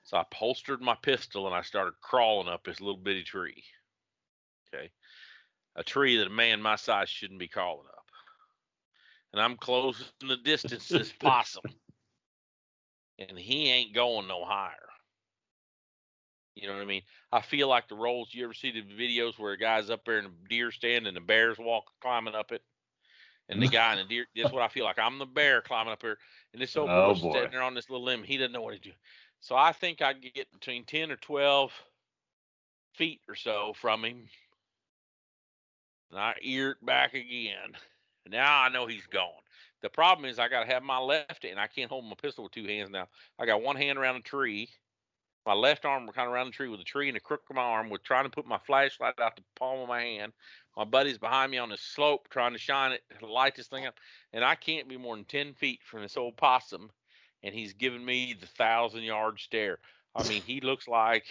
So 0.05 0.19
I 0.19 0.25
holstered 0.33 0.81
my 0.81 0.95
pistol 0.95 1.47
and 1.47 1.55
I 1.55 1.63
started 1.63 2.01
crawling 2.01 2.49
up 2.49 2.65
this 2.65 2.81
little 2.81 3.01
bitty 3.01 3.25
tree. 3.25 3.65
Okay, 4.69 4.91
a 5.75 5.83
tree 5.83 6.19
that 6.19 6.27
a 6.27 6.31
man 6.31 6.61
my 6.63 6.77
size 6.77 7.09
shouldn't 7.09 7.41
be 7.41 7.49
crawling 7.49 7.89
up. 7.89 8.05
And 9.33 9.43
I'm 9.43 9.57
closing 9.57 10.07
the 10.21 10.37
distance 10.37 10.89
this 10.89 11.13
possum, 11.13 11.65
and 13.19 13.39
he 13.39 13.71
ain't 13.71 13.95
going 13.95 14.29
no 14.29 14.45
higher. 14.45 14.86
You 16.57 16.67
know 16.67 16.75
what 16.75 16.83
I 16.83 16.87
mean? 16.87 17.03
I 17.31 17.43
feel 17.43 17.69
like 17.69 17.87
the 17.87 17.95
rolls. 17.95 18.31
You 18.33 18.45
ever 18.45 18.55
see 18.55 18.71
the 18.71 18.83
videos 18.83 19.39
where 19.39 19.53
a 19.53 19.59
guy's 19.59 19.91
up 19.91 20.05
there 20.07 20.19
in 20.19 20.25
a 20.25 20.49
deer 20.49 20.71
stand 20.71 21.07
and 21.07 21.15
the 21.15 21.21
bear's 21.21 21.59
walk 21.59 21.85
climbing 22.01 22.35
up 22.35 22.51
it, 22.51 22.63
and 23.51 23.63
the 23.63 23.69
guy 23.69 23.93
in 23.93 23.99
the 23.99 24.05
deer. 24.05 24.27
That's 24.35 24.53
what 24.53 24.63
I 24.63 24.69
feel 24.69 24.85
like. 24.87 24.99
I'm 24.99 25.19
the 25.19 25.27
bear 25.27 25.61
climbing 25.61 25.93
up 25.93 26.01
here, 26.01 26.19
and 26.55 26.63
this 26.63 26.75
old 26.77 26.89
Oh, 26.89 27.13
boy's 27.13 27.21
boy. 27.21 27.33
sitting 27.35 27.51
there 27.51 27.63
on 27.63 27.75
this 27.75 27.91
little 27.91 28.05
limb. 28.05 28.23
He 28.23 28.39
doesn't 28.39 28.53
know 28.53 28.63
what 28.63 28.75
to 28.75 28.81
do. 28.81 28.93
So 29.41 29.55
I 29.55 29.73
think 29.73 30.01
I 30.01 30.15
get 30.15 30.51
between 30.51 30.85
ten 30.85 31.13
or 31.13 31.17
twelve 31.17 31.73
feet 32.95 33.21
or 33.29 33.35
so 33.35 33.75
from 33.75 34.03
him, 34.03 34.27
and 36.11 36.19
I 36.19 36.37
it 36.41 36.85
back 36.85 37.13
again. 37.13 37.77
Now 38.29 38.63
I 38.63 38.71
know 38.71 38.87
he's 38.87 39.07
gone. 39.07 39.43
The 39.83 39.91
problem 39.91 40.25
is 40.25 40.39
I 40.39 40.49
got 40.49 40.65
to 40.65 40.73
have 40.73 40.83
my 40.83 40.99
left 40.99 41.43
hand. 41.43 41.61
I 41.61 41.67
can't 41.67 41.91
hold 41.91 42.07
my 42.07 42.17
pistol 42.21 42.45
with 42.45 42.53
two 42.53 42.67
hands 42.67 42.89
now. 42.89 43.09
I 43.39 43.45
got 43.45 43.61
one 43.63 43.77
hand 43.77 43.99
around 43.99 44.17
a 44.17 44.21
tree 44.23 44.71
my 45.47 45.55
left 45.55 45.85
arm 45.85 46.09
kind 46.09 46.27
of 46.27 46.35
around 46.35 46.47
the 46.47 46.53
tree 46.53 46.69
with 46.69 46.81
a 46.81 46.85
tree 46.85 47.09
and 47.09 47.17
the 47.17 47.21
crook 47.21 47.43
of 47.49 47.57
my 47.57 47.63
arm 47.63 47.89
with 47.89 48.03
trying 48.03 48.25
to 48.25 48.31
put 48.31 48.47
my 48.47 48.59
flashlight 48.67 49.19
out 49.21 49.37
the 49.37 49.43
palm 49.55 49.79
of 49.81 49.89
my 49.89 50.03
hand. 50.03 50.33
My 50.77 50.85
buddy's 50.85 51.19
behind 51.19 51.53
me 51.53 51.59
on 51.59 51.69
the 51.69 51.77
slope 51.79 52.29
trying 52.29 52.53
to 52.53 52.59
shine 52.59 52.93
it, 52.93 53.03
light 53.23 53.55
this 53.55 53.69
thing 53.69 53.87
up. 53.87 53.95
And 54.33 54.45
I 54.45 54.57
can't 54.57 54.89
be 54.89 54.97
more 54.97 55.15
than 55.15 55.25
10 55.25 55.55
feet 55.55 55.81
from 55.85 56.03
this 56.03 56.17
old 56.17 56.37
possum. 56.37 56.91
And 57.43 57.55
he's 57.55 57.75
giving 57.75 58.05
me 58.05 58.35
the 58.39 58.47
thousand 58.47 59.05
yard 59.05 59.39
stare. 59.39 59.79
I 60.15 60.27
mean, 60.29 60.43
he 60.43 60.61
looks 60.61 60.89
like 60.89 61.25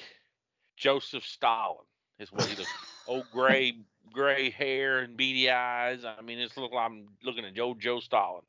Joseph 0.77 1.25
Stalin, 1.25 1.85
is 2.19 2.31
what 2.31 2.45
he 2.45 2.55
looks 2.55 2.71
Old 3.07 3.25
gray, 3.31 3.73
gray 4.11 4.49
hair 4.49 4.99
and 4.99 5.17
beady 5.17 5.49
eyes. 5.51 6.03
I 6.05 6.21
mean, 6.21 6.39
it's 6.39 6.57
look 6.57 6.71
like 6.71 6.85
I'm 6.85 7.05
looking 7.23 7.45
at 7.45 7.53
Joe 7.53 7.75
Joe 7.77 7.99
Stalin. 7.99 8.43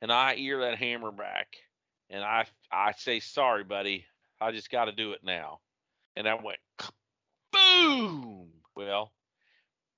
And 0.00 0.12
I 0.12 0.34
ear 0.36 0.60
that 0.60 0.78
hammer 0.78 1.10
back. 1.10 1.56
And 2.10 2.22
I 2.22 2.46
I 2.70 2.92
say, 2.92 3.20
sorry, 3.20 3.64
buddy. 3.64 4.06
I 4.40 4.52
just 4.52 4.70
got 4.70 4.86
to 4.86 4.92
do 4.92 5.12
it 5.12 5.20
now. 5.24 5.60
And 6.16 6.28
I 6.28 6.34
went 6.34 6.58
boom. 7.52 8.48
Well, 8.74 9.12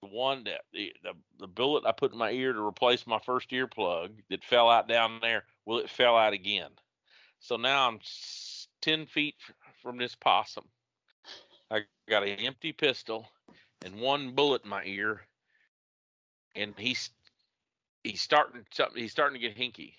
the 0.03 0.09
one 0.09 0.44
that 0.44 0.62
the, 0.72 0.92
the 1.03 1.12
the 1.38 1.46
bullet 1.46 1.85
I 1.87 1.92
put 1.92 2.12
in 2.12 2.18
my 2.18 2.31
ear 2.31 2.53
to 2.53 2.66
replace 2.66 3.07
my 3.07 3.18
first 3.18 3.50
earplug 3.50 4.11
that 4.31 4.44
fell 4.44 4.70
out 4.70 4.88
down 4.88 5.18
there, 5.20 5.44
well, 5.66 5.79
it 5.79 5.90
fell 5.90 6.16
out 6.16 6.33
again. 6.33 6.70
So 7.40 7.57
now 7.57 7.88
I'm 7.88 8.00
ten 8.81 9.07
feet 9.07 9.37
from 9.83 9.98
this 9.98 10.14
possum. 10.14 10.64
I 11.70 11.83
got 12.09 12.22
an 12.22 12.38
empty 12.40 12.72
pistol 12.72 13.29
and 13.85 14.00
one 14.00 14.35
bullet 14.35 14.64
in 14.64 14.70
my 14.70 14.83
ear, 14.85 15.22
and 16.55 16.74
he's 16.76 17.11
he's 18.03 18.20
starting 18.20 18.64
something. 18.72 19.00
He's 19.00 19.12
starting 19.12 19.40
to 19.40 19.46
get 19.48 19.57
hinky. 19.57 19.94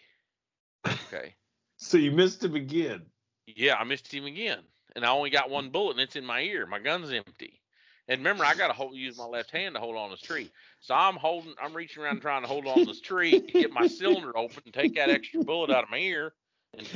Okay. 1.14 1.36
So 1.76 1.98
you 1.98 2.12
missed 2.12 2.44
him 2.44 2.56
again. 2.56 3.11
Yeah, 3.56 3.76
I 3.76 3.84
missed 3.84 4.14
him 4.14 4.26
again, 4.26 4.60
and 4.96 5.06
I 5.06 5.10
only 5.10 5.30
got 5.30 5.50
one 5.50 5.70
mm. 5.70 5.72
bullet, 5.72 5.92
and 5.92 6.02
it's 6.02 6.16
in 6.16 6.26
my 6.26 6.42
ear. 6.42 6.66
My 6.66 6.80
gun's 6.80 7.12
empty. 7.12 7.60
And 8.08 8.20
remember, 8.20 8.44
I 8.46 8.56
got 8.58 8.68
to 8.68 8.74
hold, 8.74 8.96
use 8.96 9.18
my 9.18 9.26
left 9.26 9.52
hand 9.52 9.76
to 9.76 9.82
hold 9.82 9.96
on 9.96 10.12
this 10.12 10.22
tree. 10.22 10.52
So 10.80 10.94
I'm 10.94 11.16
holding, 11.16 11.54
I'm 11.62 11.74
reaching 11.74 12.04
around 12.04 12.22
trying 12.22 12.42
to 12.42 12.48
hold 12.48 12.68
on 12.68 12.86
this 12.86 13.02
tree, 13.02 13.40
get 13.40 13.72
my 13.72 13.88
cylinder 13.88 14.38
open, 14.38 14.64
and 14.66 14.74
take 14.74 14.96
that 14.96 15.10
extra 15.10 15.44
bullet 15.44 15.70
out 15.70 15.84
of 15.84 15.90
my 15.90 15.98
ear, 15.98 16.34
and 16.78 16.88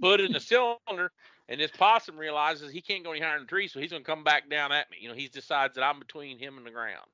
put 0.00 0.20
it 0.20 0.26
in 0.26 0.32
the 0.32 0.40
cylinder. 0.40 1.10
And 1.48 1.60
this 1.60 1.72
possum 1.72 2.16
realizes 2.16 2.70
he 2.70 2.80
can't 2.80 3.02
go 3.02 3.10
any 3.10 3.20
higher 3.20 3.36
in 3.36 3.42
the 3.42 3.48
tree, 3.48 3.66
so 3.66 3.80
he's 3.80 3.90
gonna 3.90 4.04
come 4.04 4.22
back 4.22 4.48
down 4.48 4.70
at 4.70 4.88
me. 4.90 4.98
You 5.00 5.08
know, 5.08 5.14
he 5.14 5.26
decides 5.26 5.74
that 5.74 5.82
I'm 5.82 5.98
between 5.98 6.38
him 6.38 6.56
and 6.58 6.66
the 6.66 6.70
ground. 6.70 7.08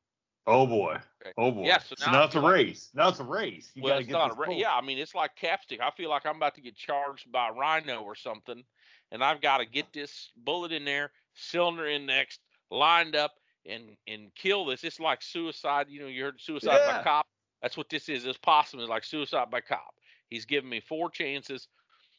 Oh 0.47 0.67
boy. 0.67 0.99
Okay. 1.23 1.33
Oh 1.37 1.51
boy. 1.51 1.67
Yeah, 1.67 1.79
so 1.79 1.95
so 1.97 2.07
now 2.07 2.19
now 2.19 2.25
it's 2.25 2.35
a 2.35 2.41
like- 2.41 2.55
race. 2.55 2.91
Now 2.95 3.09
it's 3.09 3.21
a 3.21 3.25
race. 3.25 3.73
You 3.75 3.83
well, 3.83 3.99
it's 3.99 4.07
get 4.07 4.13
not 4.13 4.49
a 4.49 4.55
yeah. 4.55 4.73
I 4.73 4.81
mean, 4.81 4.99
it's 4.99 5.15
like 5.15 5.33
capstick. 5.37 5.81
I 5.81 5.91
feel 5.91 6.11
like 6.11 6.25
I'm 6.25 6.37
about 6.37 6.55
to 6.55 6.61
get 6.61 6.77
charged 6.77 7.31
by 7.33 7.49
a 7.49 7.53
rhino 7.53 8.03
or 8.03 8.15
something, 8.15 8.63
and 9.11 9.25
I've 9.25 9.41
got 9.41 9.59
to 9.59 9.67
get 9.67 9.93
this 9.93 10.31
bullet 10.37 10.73
in 10.73 10.85
there, 10.85 11.11
cylinder 11.35 11.87
in 11.87 12.07
next, 12.07 12.41
lined 12.71 13.17
up, 13.17 13.33
and 13.69 13.97
and 14.07 14.33
kill 14.37 14.67
this. 14.67 14.85
It's 14.85 15.01
like 15.01 15.23
suicide. 15.23 15.87
You 15.89 16.01
know, 16.01 16.07
you 16.07 16.25
heard 16.25 16.41
suicide 16.41 16.81
by 16.87 17.03
cop. 17.03 17.27
That's 17.61 17.77
what 17.77 17.89
this 17.89 18.09
is. 18.09 18.23
This 18.23 18.39
possum 18.39 18.81
is 18.81 18.89
like 18.89 19.05
suicide 19.05 19.51
by 19.51 19.61
cop. 19.61 19.95
He's 20.29 20.45
given 20.45 20.71
me 20.71 20.81
four 20.81 21.11
chances. 21.11 21.67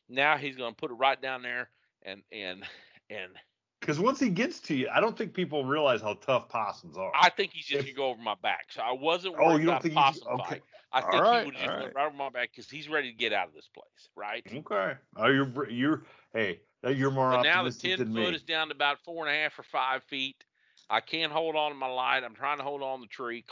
Now 0.09 0.37
he's 0.37 0.57
gonna 0.57 0.75
put 0.75 0.91
it 0.91 0.95
right 0.95 1.21
down 1.21 1.43
there, 1.43 1.69
and 2.03 2.21
and 2.31 2.63
and 3.09 3.31
Because 3.79 3.99
once 3.99 4.19
he 4.19 4.29
gets 4.29 4.59
to 4.61 4.75
you, 4.75 4.89
I 4.91 4.99
don't 4.99 5.17
think 5.17 5.33
people 5.33 5.63
realize 5.63 6.01
how 6.01 6.15
tough 6.15 6.49
possums 6.49 6.97
are. 6.97 7.11
I 7.15 7.29
think 7.29 7.53
he's 7.53 7.65
just 7.65 7.83
gonna 7.83 7.93
go 7.93 8.09
over 8.09 8.21
my 8.21 8.35
back. 8.41 8.67
So 8.71 8.81
I 8.81 8.91
wasn't 8.91 9.35
Oh, 9.39 9.55
you 9.57 9.65
don't 9.65 9.75
about 9.75 9.83
think 9.83 9.95
possum 9.95 10.27
okay. 10.33 10.43
fight. 10.43 10.63
I 10.91 11.01
All 11.01 11.09
think 11.09 11.23
right, 11.23 11.41
he 11.41 11.45
would 11.45 11.55
just 11.55 11.65
went 11.65 11.77
right. 11.77 11.95
right 11.95 12.07
over 12.07 12.15
my 12.15 12.29
back 12.29 12.51
because 12.51 12.69
he's 12.69 12.89
ready 12.89 13.11
to 13.11 13.17
get 13.17 13.33
out 13.33 13.47
of 13.47 13.53
this 13.53 13.69
place, 13.73 14.09
right? 14.15 14.43
okay. 14.55 14.93
Oh, 15.15 15.27
you're 15.27 15.69
you're 15.69 16.03
hey, 16.33 16.61
you're 16.87 17.11
more 17.11 17.31
But 17.31 17.41
now 17.43 17.63
the 17.63 17.69
optimistic 17.69 17.97
ten 17.97 18.05
foot 18.13 18.33
me. 18.33 18.35
is 18.35 18.43
down 18.43 18.69
to 18.69 18.75
about 18.75 18.99
four 19.03 19.27
and 19.27 19.35
a 19.35 19.39
half 19.39 19.59
or 19.59 19.63
five 19.63 20.03
feet. 20.03 20.43
I 20.89 21.01
can't 21.01 21.31
hold 21.31 21.55
on 21.55 21.71
to 21.71 21.77
my 21.77 21.87
light. 21.87 22.23
I'm 22.23 22.35
trying 22.35 22.57
to 22.57 22.63
hold 22.63 22.81
on 22.81 22.99
to 22.99 23.03
the 23.03 23.09
tree. 23.09 23.43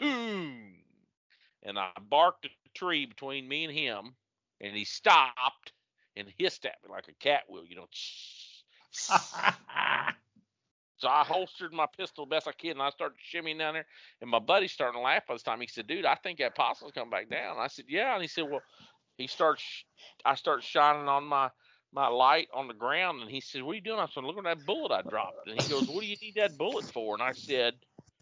Boom! 0.00 0.74
And 1.64 1.78
I 1.78 1.90
barked 2.08 2.44
at 2.44 2.50
the 2.62 2.70
tree 2.78 3.06
between 3.06 3.48
me 3.48 3.64
and 3.64 3.74
him, 3.74 4.14
and 4.60 4.76
he 4.76 4.84
stopped 4.84 5.72
and 6.16 6.28
hissed 6.38 6.64
at 6.66 6.76
me 6.84 6.90
like 6.90 7.08
a 7.08 7.14
cat 7.14 7.42
will, 7.48 7.64
you 7.64 7.74
know. 7.76 7.88
So 10.98 11.08
I 11.08 11.24
holstered 11.24 11.72
my 11.72 11.86
pistol 11.98 12.24
best 12.24 12.48
I 12.48 12.52
could, 12.52 12.70
and 12.70 12.82
I 12.82 12.90
started 12.90 13.18
shimmying 13.18 13.58
down 13.58 13.74
there. 13.74 13.86
And 14.22 14.30
my 14.30 14.38
buddy's 14.38 14.72
starting 14.72 14.98
to 14.98 15.04
laugh 15.04 15.26
by 15.26 15.34
this 15.34 15.42
time. 15.42 15.60
He 15.60 15.66
said, 15.66 15.86
"Dude, 15.86 16.06
I 16.06 16.14
think 16.14 16.38
that 16.38 16.54
possum's 16.54 16.92
coming 16.92 17.10
back 17.10 17.28
down." 17.28 17.58
I 17.58 17.66
said, 17.66 17.86
"Yeah." 17.88 18.14
And 18.14 18.22
he 18.22 18.28
said, 18.28 18.44
"Well," 18.48 18.62
he 19.18 19.26
starts. 19.26 19.62
I 20.24 20.34
start 20.34 20.62
shining 20.62 21.08
on 21.08 21.24
my 21.24 21.50
my 21.92 22.08
light 22.08 22.48
on 22.54 22.68
the 22.68 22.74
ground, 22.74 23.20
and 23.22 23.30
he 23.30 23.40
said, 23.40 23.62
"What 23.62 23.72
are 23.72 23.74
you 23.76 23.80
doing?" 23.82 23.98
I 23.98 24.06
said, 24.06 24.24
"Look 24.24 24.38
at 24.38 24.44
that 24.44 24.64
bullet 24.64 24.92
I 24.92 25.02
dropped." 25.02 25.46
And 25.46 25.60
he 25.60 25.68
goes, 25.68 25.88
"What 25.88 26.00
do 26.00 26.06
you 26.06 26.16
need 26.22 26.36
that 26.36 26.56
bullet 26.56 26.84
for?" 26.86 27.14
And 27.14 27.22
I 27.22 27.32
said, 27.32 27.74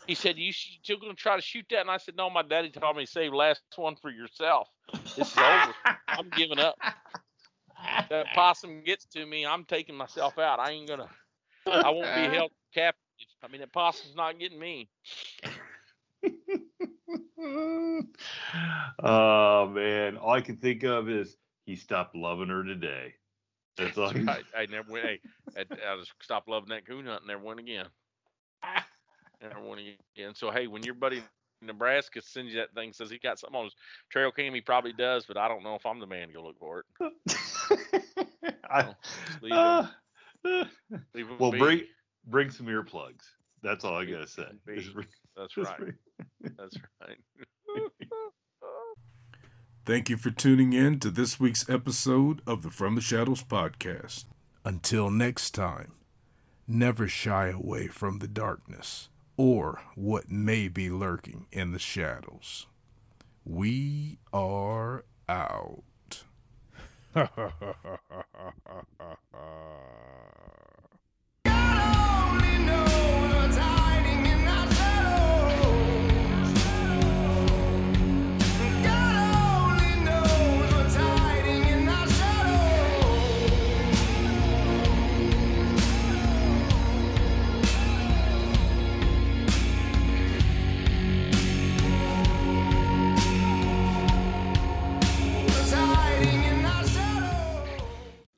"He 0.06 0.14
said 0.16 0.38
you 0.38 0.52
still 0.52 0.98
going 0.98 1.14
to 1.14 1.22
try 1.22 1.36
to 1.36 1.42
shoot 1.42 1.66
that?" 1.70 1.82
And 1.82 1.90
I 1.90 1.98
said, 1.98 2.16
"No, 2.16 2.30
my 2.30 2.42
daddy 2.42 2.70
told 2.70 2.96
me 2.96 3.04
to 3.04 3.10
save 3.10 3.32
last 3.32 3.62
one 3.76 3.96
for 3.96 4.10
yourself. 4.10 4.68
This 5.14 5.30
is 5.30 5.38
over. 5.38 5.74
I'm 6.08 6.30
giving 6.30 6.58
up. 6.58 6.76
That 8.10 8.26
possum 8.34 8.82
gets 8.84 9.04
to 9.06 9.24
me, 9.24 9.46
I'm 9.46 9.64
taking 9.64 9.96
myself 9.96 10.38
out. 10.38 10.58
I 10.58 10.70
ain't 10.70 10.88
gonna." 10.88 11.08
I 11.66 11.90
won't 11.90 12.14
be 12.14 12.36
held 12.36 12.50
captive. 12.74 12.98
I 13.42 13.48
mean, 13.48 13.60
that 13.60 13.72
possum's 13.72 14.14
not 14.16 14.38
getting 14.38 14.58
me. 14.58 14.88
oh 19.02 19.66
man, 19.68 20.16
all 20.16 20.32
I 20.32 20.40
can 20.40 20.56
think 20.56 20.84
of 20.84 21.08
is 21.08 21.36
he 21.66 21.76
stopped 21.76 22.14
loving 22.14 22.48
her 22.48 22.64
today. 22.64 23.14
That's 23.76 23.98
all. 23.98 24.12
I, 24.28 24.42
I 24.56 24.66
never 24.66 24.92
went. 24.92 25.06
Hey, 25.06 25.20
I, 25.56 25.60
I 25.60 25.96
just 25.98 26.12
stopped 26.20 26.48
loving 26.48 26.70
that 26.70 26.86
coon 26.86 27.06
hunt. 27.06 27.26
Never 27.26 27.42
went 27.42 27.60
again. 27.60 27.86
Never 29.40 29.60
went 29.60 29.80
again. 30.16 30.34
So 30.34 30.50
hey, 30.50 30.66
when 30.66 30.82
your 30.82 30.94
buddy 30.94 31.22
Nebraska 31.62 32.20
sends 32.22 32.52
you 32.52 32.60
that 32.60 32.74
thing, 32.74 32.92
says 32.92 33.10
he 33.10 33.18
got 33.18 33.38
something 33.38 33.58
on 33.58 33.64
his 33.64 33.74
trail 34.10 34.30
cam, 34.32 34.54
he 34.54 34.60
probably 34.60 34.92
does, 34.92 35.24
but 35.26 35.36
I 35.36 35.48
don't 35.48 35.62
know 35.62 35.74
if 35.74 35.86
I'm 35.86 36.00
the 36.00 36.06
man 36.06 36.28
to 36.28 36.34
go 36.34 36.42
look 36.42 36.58
for 36.58 36.84
it. 37.00 38.04
I, 38.70 38.94
leave 39.40 39.52
him. 39.52 39.58
uh, 39.58 39.86
Leave 41.14 41.28
him 41.28 41.38
well, 41.38 41.52
be. 41.52 41.58
bring 41.58 41.80
bring 42.26 42.50
some 42.50 42.66
earplugs. 42.66 43.22
That's 43.62 43.84
all 43.84 43.94
I 43.96 44.04
gotta 44.04 44.26
say. 44.26 44.46
That's 45.36 45.56
right. 45.56 45.94
That's 46.58 46.76
right. 47.00 47.18
Thank 49.84 50.08
you 50.08 50.16
for 50.16 50.30
tuning 50.30 50.72
in 50.72 51.00
to 51.00 51.10
this 51.10 51.40
week's 51.40 51.68
episode 51.68 52.40
of 52.46 52.62
the 52.62 52.70
From 52.70 52.94
the 52.94 53.00
Shadows 53.00 53.42
podcast. 53.42 54.24
Until 54.64 55.10
next 55.10 55.52
time, 55.52 55.92
never 56.68 57.08
shy 57.08 57.48
away 57.48 57.88
from 57.88 58.18
the 58.18 58.28
darkness 58.28 59.08
or 59.36 59.80
what 59.94 60.30
may 60.30 60.68
be 60.68 60.90
lurking 60.90 61.46
in 61.52 61.72
the 61.72 61.78
shadows. 61.78 62.66
We 63.44 64.18
are 64.32 65.04
out. 65.28 65.82